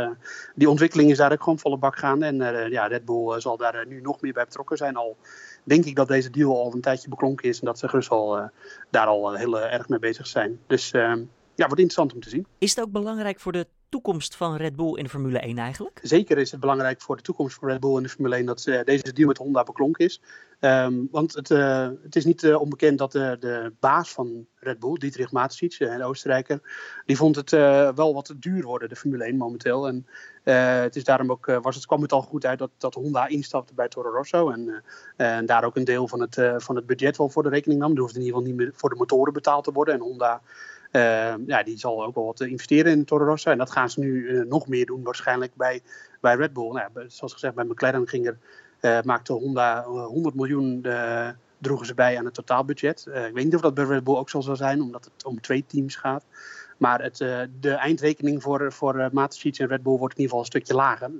die 0.54 0.70
ontwikkeling 0.70 1.10
is 1.10 1.16
daar 1.16 1.32
ook 1.32 1.42
gewoon 1.42 1.58
volle 1.58 1.78
bak 1.78 1.96
gaande. 1.96 2.26
En 2.26 2.70
ja, 2.70 2.86
Red 2.86 3.04
Bull 3.04 3.40
zal 3.40 3.56
daar 3.56 3.86
nu 3.86 4.00
nog 4.00 4.20
meer 4.20 4.32
bij 4.32 4.44
betrokken 4.44 4.76
zijn. 4.76 4.96
Al 4.96 5.16
denk 5.64 5.84
ik 5.84 5.96
dat 5.96 6.08
deze 6.08 6.30
deal 6.30 6.58
al 6.58 6.74
een 6.74 6.80
tijdje 6.80 7.08
beklonken 7.08 7.48
is 7.48 7.60
en 7.60 7.66
dat 7.66 7.78
ze 7.78 7.88
gerust 7.88 8.10
al 8.10 8.50
daar 8.90 9.06
al 9.06 9.34
heel 9.34 9.60
erg 9.60 9.88
mee 9.88 9.98
bezig 9.98 10.26
zijn. 10.26 10.60
Dus 10.66 10.92
ehm, 10.92 11.22
ja, 11.60 11.66
wordt 11.66 11.80
interessant 11.80 12.14
om 12.14 12.20
te 12.20 12.28
zien. 12.28 12.46
Is 12.58 12.74
het 12.74 12.84
ook 12.84 12.92
belangrijk 12.92 13.40
voor 13.40 13.52
de 13.52 13.66
toekomst 13.88 14.36
van 14.36 14.56
Red 14.56 14.76
Bull 14.76 14.96
in 14.96 15.04
de 15.04 15.10
Formule 15.10 15.38
1 15.38 15.58
eigenlijk? 15.58 16.00
Zeker 16.02 16.38
is 16.38 16.50
het 16.50 16.60
belangrijk 16.60 17.00
voor 17.00 17.16
de 17.16 17.22
toekomst 17.22 17.58
van 17.58 17.68
Red 17.68 17.80
Bull 17.80 17.96
in 17.96 18.02
de 18.02 18.08
Formule 18.08 18.34
1 18.34 18.46
dat 18.46 18.66
uh, 18.66 18.80
deze 18.84 19.12
deal 19.12 19.28
met 19.28 19.38
Honda 19.38 19.62
beklonken 19.62 20.04
is. 20.04 20.22
Um, 20.60 21.08
want 21.10 21.34
het, 21.34 21.50
uh, 21.50 21.88
het, 22.02 22.16
is 22.16 22.24
niet 22.24 22.42
uh, 22.42 22.60
onbekend 22.60 22.98
dat 22.98 23.12
de, 23.12 23.36
de, 23.40 23.72
baas 23.80 24.12
van 24.12 24.46
Red 24.54 24.78
Bull, 24.78 24.98
Dietrich 24.98 25.32
Mateschitz, 25.32 25.78
de 25.78 26.04
Oostenrijker, 26.04 26.60
die 27.06 27.16
vond 27.16 27.36
het 27.36 27.50
wel 27.50 28.14
wat 28.14 28.34
duur 28.36 28.62
worden, 28.62 28.88
de 28.88 28.96
Formule 28.96 29.24
1 29.24 29.36
momenteel. 29.36 29.88
En 29.88 30.06
het 30.82 30.96
is 30.96 31.04
daarom 31.04 31.30
ook, 31.30 31.46
was 31.62 31.74
het, 31.74 31.86
kwam 31.86 32.02
het 32.02 32.12
al 32.12 32.22
goed 32.22 32.46
uit 32.46 32.58
dat, 32.58 32.70
dat 32.78 32.94
Honda 32.94 33.26
instapte 33.26 33.74
bij 33.74 33.88
Toro 33.88 34.10
Rosso. 34.10 34.50
En, 34.50 34.84
en 35.16 35.46
daar 35.46 35.64
ook 35.64 35.76
een 35.76 35.84
deel 35.84 36.08
van 36.08 36.20
het, 36.20 36.34
van 36.56 36.76
het 36.76 36.86
budget 36.86 37.16
wel 37.16 37.28
voor 37.28 37.42
de 37.42 37.48
rekening 37.48 37.80
nam. 37.80 37.92
Er 37.92 38.00
hoefde 38.00 38.18
in 38.18 38.24
ieder 38.24 38.38
geval 38.38 38.52
niet 38.52 38.60
meer 38.60 38.72
voor 38.74 38.90
de 38.90 38.96
motoren 38.96 39.32
betaald 39.32 39.64
te 39.64 39.72
worden. 39.72 39.94
En 39.94 40.00
Honda 40.00 40.42
ja, 41.46 41.62
die 41.64 41.78
zal 41.78 42.04
ook 42.04 42.14
wel 42.14 42.24
wat 42.24 42.40
investeren 42.40 42.92
in 42.92 43.04
Toro 43.04 43.24
Rosso. 43.24 43.50
En 43.50 43.58
dat 43.58 43.70
gaan 43.70 43.90
ze 43.90 44.00
nu 44.00 44.22
uh, 44.22 44.44
nog 44.44 44.68
meer 44.68 44.86
doen 44.86 45.02
waarschijnlijk 45.02 45.54
bij, 45.54 45.80
bij 46.20 46.34
Red 46.34 46.52
Bull. 46.52 46.72
Nou, 46.72 46.90
zoals 47.06 47.32
gezegd, 47.32 47.54
bij 47.54 47.64
McLaren 47.64 48.08
ging 48.08 48.26
er, 48.26 48.38
uh, 48.80 49.02
maakte 49.02 49.32
Honda 49.32 49.84
100 49.84 50.34
miljoen 50.34 50.86
droegen 51.58 51.86
ze 51.86 51.94
bij 51.94 52.18
aan 52.18 52.24
het 52.24 52.34
totaalbudget. 52.34 53.06
ik 53.06 53.34
weet 53.34 53.44
niet 53.44 53.54
of 53.54 53.60
dat 53.60 53.74
bij 53.74 53.84
Red 53.84 54.04
Bull 54.04 54.16
ook 54.16 54.30
zo 54.30 54.40
zal 54.40 54.56
zijn, 54.56 54.82
omdat 54.82 55.04
het 55.04 55.24
om 55.24 55.40
twee 55.40 55.64
teams 55.66 55.96
gaat. 55.96 56.24
Maar 56.76 57.02
het, 57.02 57.16
de 57.60 57.72
eindrekening 57.72 58.42
voor, 58.42 58.72
voor 58.72 58.96
uh, 58.96 59.04
en 59.04 59.66
Red 59.66 59.82
Bull 59.82 59.96
wordt 59.96 60.14
in 60.14 60.20
ieder 60.20 60.22
geval 60.22 60.38
een 60.38 60.44
stukje 60.44 60.74
lager. 60.74 61.10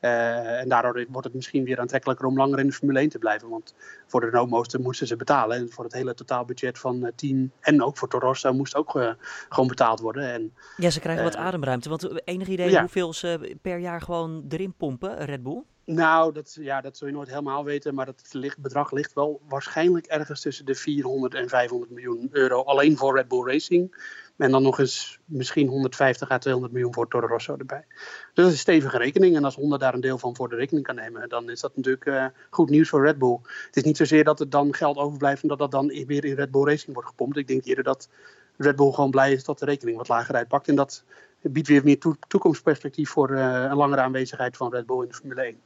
Uh, 0.00 0.60
en 0.60 0.68
daardoor 0.68 1.06
wordt 1.08 1.26
het 1.26 1.36
misschien 1.36 1.64
weer 1.64 1.80
aantrekkelijker 1.80 2.26
om 2.26 2.36
langer 2.36 2.58
in 2.58 2.66
de 2.66 2.72
Formule 2.72 2.98
1 2.98 3.08
te 3.08 3.18
blijven. 3.18 3.48
Want 3.48 3.74
voor 4.06 4.20
de 4.20 4.26
Renault 4.26 4.78
moesten 4.78 5.06
ze 5.06 5.16
betalen. 5.16 5.56
En 5.56 5.70
voor 5.70 5.84
het 5.84 5.92
hele 5.92 6.14
totaalbudget 6.14 6.78
van 6.78 7.02
het 7.02 7.18
team 7.18 7.50
en 7.60 7.82
ook 7.82 7.96
voor 7.96 8.08
Toro 8.08 8.26
Rosso 8.26 8.52
moest 8.52 8.74
ook 8.74 8.94
uh, 8.94 9.10
gewoon 9.48 9.68
betaald 9.68 10.00
worden. 10.00 10.32
En, 10.32 10.52
ja, 10.76 10.90
ze 10.90 11.00
krijgen 11.00 11.24
uh, 11.24 11.30
wat 11.30 11.40
ademruimte. 11.40 11.88
Want 11.88 12.26
enig 12.26 12.48
idee 12.48 12.70
ja. 12.70 12.80
hoeveel 12.80 13.12
ze 13.12 13.56
per 13.62 13.78
jaar 13.78 14.00
gewoon 14.00 14.44
erin 14.48 14.74
pompen, 14.76 15.24
Red 15.24 15.42
Bull? 15.42 15.62
Nou, 15.84 16.32
dat, 16.32 16.56
ja, 16.60 16.80
dat 16.80 16.96
zul 16.96 17.06
je 17.06 17.12
nooit 17.12 17.28
helemaal 17.28 17.64
weten. 17.64 17.94
Maar 17.94 18.06
dat 18.06 18.22
ligt, 18.30 18.58
bedrag 18.58 18.92
ligt 18.92 19.12
wel 19.12 19.40
waarschijnlijk 19.48 20.06
ergens 20.06 20.40
tussen 20.40 20.64
de 20.64 20.74
400 20.74 21.34
en 21.34 21.48
500 21.48 21.90
miljoen 21.90 22.28
euro. 22.32 22.62
Alleen 22.62 22.96
voor 22.96 23.16
Red 23.16 23.28
Bull 23.28 23.46
Racing. 23.46 23.94
En 24.38 24.50
dan 24.50 24.62
nog 24.62 24.78
eens 24.78 25.18
misschien 25.24 25.68
150 25.68 26.30
à 26.30 26.38
200 26.38 26.72
miljoen 26.72 26.94
voor 26.94 27.08
Toro 27.08 27.26
Rosso 27.26 27.56
erbij. 27.56 27.84
Dus 27.88 28.30
dat 28.34 28.46
is 28.46 28.52
een 28.52 28.58
stevige 28.58 28.98
rekening. 28.98 29.36
En 29.36 29.44
als 29.44 29.54
Honda 29.54 29.76
daar 29.76 29.94
een 29.94 30.00
deel 30.00 30.18
van 30.18 30.36
voor 30.36 30.48
de 30.48 30.56
rekening 30.56 30.86
kan 30.86 30.94
nemen, 30.94 31.28
dan 31.28 31.50
is 31.50 31.60
dat 31.60 31.76
natuurlijk 31.76 32.04
uh, 32.04 32.24
goed 32.50 32.70
nieuws 32.70 32.88
voor 32.88 33.04
Red 33.04 33.18
Bull. 33.18 33.38
Het 33.66 33.76
is 33.76 33.82
niet 33.82 33.96
zozeer 33.96 34.24
dat 34.24 34.40
er 34.40 34.50
dan 34.50 34.74
geld 34.74 34.96
overblijft 34.96 35.42
en 35.42 35.48
dat 35.48 35.58
dat 35.58 35.70
dan 35.70 35.86
weer 35.86 36.24
in 36.24 36.34
Red 36.34 36.50
Bull 36.50 36.64
Racing 36.64 36.94
wordt 36.94 37.08
gepompt. 37.08 37.36
Ik 37.36 37.48
denk 37.48 37.64
eerder 37.64 37.84
dat 37.84 38.08
Red 38.56 38.76
Bull 38.76 38.92
gewoon 38.92 39.10
blij 39.10 39.32
is 39.32 39.44
dat 39.44 39.58
de 39.58 39.64
rekening 39.64 39.96
wat 39.96 40.08
lager 40.08 40.34
uitpakt. 40.34 40.68
En 40.68 40.74
dat 40.74 41.04
biedt 41.40 41.68
weer 41.68 41.84
meer 41.84 41.98
to 41.98 42.14
toekomstperspectief 42.28 43.10
voor 43.10 43.30
uh, 43.30 43.64
een 43.68 43.76
langere 43.76 44.00
aanwezigheid 44.00 44.56
van 44.56 44.72
Red 44.72 44.86
Bull 44.86 45.02
in 45.02 45.08
de 45.08 45.14
Formule 45.14 45.42
1. 45.42 45.60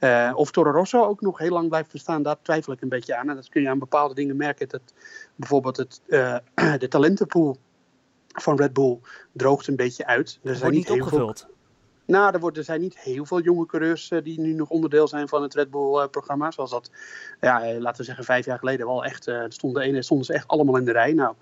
Uh, 0.00 0.32
of 0.36 0.50
Toro 0.50 0.70
Rosso 0.70 1.04
ook 1.04 1.20
nog 1.20 1.38
heel 1.38 1.52
lang 1.52 1.68
blijft 1.68 1.92
bestaan, 1.92 2.22
daar 2.22 2.36
twijfel 2.42 2.72
ik 2.72 2.80
een 2.80 2.88
beetje 2.88 3.16
aan. 3.16 3.28
En 3.28 3.34
dat 3.34 3.48
kun 3.48 3.62
je 3.62 3.68
aan 3.68 3.78
bepaalde 3.78 4.14
dingen 4.14 4.36
merken. 4.36 4.68
Dat 4.68 4.94
bijvoorbeeld 5.34 5.76
het, 5.76 6.00
de 6.82 6.88
talentenpool 6.88 7.56
van 8.42 8.56
Red 8.56 8.72
Bull 8.72 8.98
droogt 9.32 9.66
een 9.66 9.76
beetje 9.76 10.06
uit. 10.06 10.38
Er 10.42 10.56
zijn 10.56 10.72
niet, 10.72 10.88
heel 10.88 10.96
opgevuld. 10.96 11.40
Veel... 11.40 11.54
Nou, 12.06 12.32
er, 12.32 12.40
wordt, 12.40 12.56
er 12.56 12.64
zijn 12.64 12.80
niet 12.80 12.98
heel 12.98 13.24
veel 13.24 13.40
jonge 13.40 13.66
coureurs 13.66 14.10
uh, 14.10 14.22
die 14.22 14.40
nu 14.40 14.52
nog 14.52 14.68
onderdeel 14.68 15.08
zijn 15.08 15.28
van 15.28 15.42
het 15.42 15.54
Red 15.54 15.70
Bull-programma. 15.70 16.46
Uh, 16.46 16.52
zoals 16.52 16.70
dat, 16.70 16.90
ja, 17.40 17.62
eh, 17.62 17.78
laten 17.78 17.98
we 17.98 18.04
zeggen, 18.04 18.24
vijf 18.24 18.44
jaar 18.44 18.58
geleden 18.58 18.86
wel 18.86 19.04
echt. 19.04 19.30
Stonden, 19.48 20.04
stonden 20.04 20.26
ze 20.26 20.32
echt 20.32 20.48
allemaal 20.48 20.76
in 20.76 20.84
de 20.84 20.92
rij. 20.92 21.12
Nou, 21.12 21.34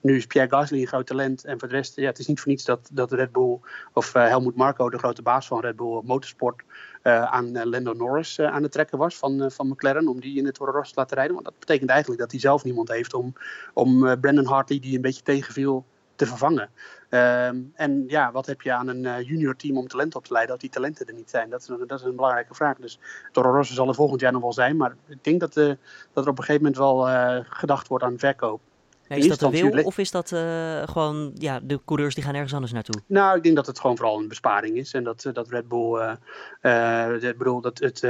nu 0.00 0.16
is 0.16 0.26
Pierre 0.26 0.50
Gasly 0.50 0.80
een 0.80 0.86
groot 0.86 1.06
talent. 1.06 1.44
En 1.44 1.58
voor 1.58 1.68
de 1.68 1.74
rest, 1.74 1.96
ja, 1.96 2.06
het 2.06 2.18
is 2.18 2.26
niet 2.26 2.40
voor 2.40 2.48
niets 2.48 2.64
dat, 2.64 2.88
dat 2.92 3.12
Red 3.12 3.32
Bull, 3.32 3.58
of 3.92 4.12
Helmut 4.12 4.56
Marko, 4.56 4.90
de 4.90 4.98
grote 4.98 5.22
baas 5.22 5.46
van 5.46 5.60
Red 5.60 5.76
Bull 5.76 6.00
Motorsport, 6.04 6.62
aan 7.02 7.68
Lando 7.68 7.92
Norris 7.92 8.40
aan 8.40 8.62
het 8.62 8.72
trekken 8.72 8.98
was 8.98 9.16
van, 9.16 9.50
van 9.50 9.68
McLaren. 9.68 10.08
Om 10.08 10.20
die 10.20 10.38
in 10.38 10.46
het 10.46 10.54
Toro 10.54 10.72
Rosso 10.72 10.92
te 10.92 11.00
laten 11.00 11.16
rijden. 11.16 11.34
Want 11.34 11.46
dat 11.46 11.58
betekent 11.58 11.90
eigenlijk 11.90 12.20
dat 12.20 12.30
hij 12.30 12.40
zelf 12.40 12.64
niemand 12.64 12.88
heeft 12.88 13.14
om, 13.14 13.32
om 13.74 14.20
Brandon 14.20 14.46
Hartley, 14.46 14.78
die 14.78 14.96
een 14.96 15.02
beetje 15.02 15.22
tegenviel, 15.22 15.84
te 16.16 16.26
vervangen. 16.26 16.70
Um, 17.10 17.72
en 17.74 18.04
ja, 18.08 18.32
wat 18.32 18.46
heb 18.46 18.60
je 18.60 18.72
aan 18.72 18.88
een 18.88 19.04
uh, 19.04 19.20
junior 19.20 19.56
team 19.56 19.76
om 19.76 19.88
talent 19.88 20.14
op 20.14 20.24
te 20.24 20.32
leiden 20.32 20.52
als 20.52 20.62
die 20.62 20.70
talenten 20.70 21.06
er 21.06 21.14
niet 21.14 21.30
zijn? 21.30 21.50
Dat 21.50 21.60
is, 21.60 21.66
dat 21.86 21.98
is 21.98 22.04
een 22.04 22.16
belangrijke 22.16 22.54
vraag. 22.54 22.76
Dus 22.76 22.98
Toro 23.32 23.50
Rosso 23.50 23.74
zal 23.74 23.88
er 23.88 23.94
volgend 23.94 24.20
jaar 24.20 24.32
nog 24.32 24.42
wel 24.42 24.52
zijn, 24.52 24.76
maar 24.76 24.96
ik 25.08 25.24
denk 25.24 25.40
dat, 25.40 25.56
uh, 25.56 25.74
dat 26.12 26.24
er 26.24 26.30
op 26.30 26.38
een 26.38 26.44
gegeven 26.44 26.62
moment 26.62 26.76
wel 26.76 27.08
uh, 27.08 27.38
gedacht 27.44 27.88
wordt 27.88 28.04
aan 28.04 28.18
verkoop. 28.18 28.60
Nee, 29.08 29.18
is 29.18 29.28
dat 29.28 29.52
de 29.52 29.70
wil 29.70 29.84
of 29.84 29.98
is 29.98 30.10
dat 30.10 30.30
uh, 30.30 30.82
gewoon 30.84 31.30
ja, 31.34 31.60
de 31.62 31.80
coureurs 31.84 32.14
die 32.14 32.24
gaan 32.24 32.34
ergens 32.34 32.54
anders 32.54 32.72
naartoe? 32.72 33.00
Nou, 33.06 33.36
ik 33.36 33.42
denk 33.42 33.56
dat 33.56 33.66
het 33.66 33.80
gewoon 33.80 33.96
vooral 33.96 34.18
een 34.18 34.28
besparing 34.28 34.76
is. 34.76 34.92
En 34.92 35.04
dat, 35.04 35.24
uh, 35.24 35.32
dat 35.32 35.48
Red 35.48 35.68
Bull, 35.68 36.16
uh, 36.62 37.22
ik 37.22 37.38
bedoel, 37.38 37.60
dat 37.60 37.78
het, 37.78 38.00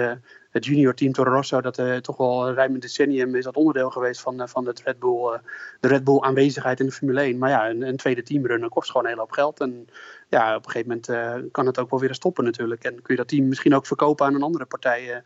het 0.50 0.64
junior 0.64 0.94
team 0.94 1.12
Toro 1.12 1.30
Rosso, 1.30 1.60
dat 1.60 2.02
toch 2.02 2.16
wel 2.16 2.52
ruim 2.52 2.74
een 2.74 2.80
decennium 2.80 3.34
is 3.34 3.44
dat 3.44 3.56
onderdeel 3.56 3.90
geweest 3.90 4.20
van, 4.20 4.48
van 4.48 4.66
het 4.66 4.82
Red 4.82 4.98
Bull, 4.98 5.40
de 5.80 5.88
Red 5.88 6.04
Bull 6.04 6.20
aanwezigheid 6.20 6.80
in 6.80 6.86
de 6.86 6.92
Formule 6.92 7.20
1. 7.20 7.38
Maar 7.38 7.50
ja, 7.50 7.70
een, 7.70 7.82
een 7.82 7.96
tweede 7.96 8.22
teamrunner 8.22 8.68
kost 8.68 8.90
gewoon 8.90 9.02
een 9.02 9.08
hele 9.08 9.22
hoop 9.22 9.32
geld. 9.32 9.60
En 9.60 9.88
ja, 10.28 10.56
op 10.56 10.64
een 10.64 10.70
gegeven 10.70 11.00
moment 11.08 11.52
kan 11.52 11.66
het 11.66 11.78
ook 11.78 11.90
wel 11.90 12.00
weer 12.00 12.14
stoppen 12.14 12.44
natuurlijk. 12.44 12.84
En 12.84 12.94
kun 12.94 13.14
je 13.14 13.16
dat 13.16 13.28
team 13.28 13.48
misschien 13.48 13.74
ook 13.74 13.86
verkopen 13.86 14.26
aan 14.26 14.34
een 14.34 14.42
andere 14.42 14.64
partij 14.64 15.22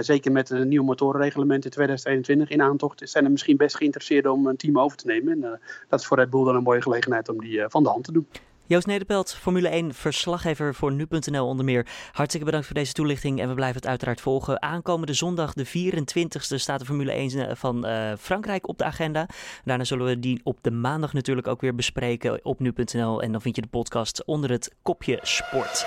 zeker 0.00 0.32
met 0.32 0.50
een 0.50 0.68
nieuw 0.68 0.82
motorenreglement 0.82 1.64
in 1.64 1.70
2021 1.70 2.48
in 2.48 2.62
aantocht 2.62 3.02
zijn 3.04 3.24
er 3.24 3.30
misschien 3.30 3.56
best 3.56 3.76
geïnteresseerd 3.76 4.26
om 4.26 4.46
een 4.46 4.56
team 4.56 4.78
over 4.78 4.96
te 4.96 5.06
nemen. 5.06 5.32
En 5.32 5.38
uh, 5.38 5.50
dat 5.88 6.00
is 6.00 6.06
voor 6.06 6.16
Red 6.16 6.30
Bull 6.30 6.44
dan 6.44 6.56
een 6.56 6.62
mooie 6.62 6.82
gelegenheid 6.82 7.28
om 7.28 7.40
die 7.40 7.58
uh, 7.58 7.64
van 7.68 7.82
de 7.82 7.88
hand 7.88 8.04
te 8.04 8.12
doen. 8.12 8.26
Joost 8.66 8.86
Nederpelt, 8.86 9.34
Formule 9.34 9.68
1 9.68 9.94
verslaggever 9.94 10.74
voor 10.74 10.92
nu.nl 10.92 11.46
onder 11.46 11.64
meer. 11.64 11.86
Hartstikke 12.12 12.46
bedankt 12.46 12.66
voor 12.66 12.76
deze 12.76 12.92
toelichting 12.92 13.40
en 13.40 13.48
we 13.48 13.54
blijven 13.54 13.76
het 13.76 13.86
uiteraard 13.86 14.20
volgen. 14.20 14.62
Aankomende 14.62 15.12
zondag 15.12 15.52
de 15.52 15.66
24e 15.66 16.54
staat 16.54 16.78
de 16.78 16.84
Formule 16.84 17.12
1 17.12 17.48
eh, 17.48 17.56
van 17.56 17.86
Frankrijk 18.18 18.68
op 18.68 18.78
de 18.78 18.84
agenda. 18.84 19.28
Daarna 19.64 19.84
zullen 19.84 20.06
we 20.06 20.18
die 20.18 20.40
op 20.44 20.58
de 20.60 20.70
maandag 20.70 21.12
natuurlijk 21.12 21.46
ook 21.46 21.60
weer 21.60 21.74
bespreken 21.74 22.44
op 22.44 22.60
nu.nl 22.60 23.22
en 23.22 23.32
dan 23.32 23.40
vind 23.40 23.56
je 23.56 23.62
de 23.62 23.68
podcast 23.68 24.24
onder 24.24 24.50
het 24.50 24.74
kopje 24.82 25.18
sport. 25.22 25.86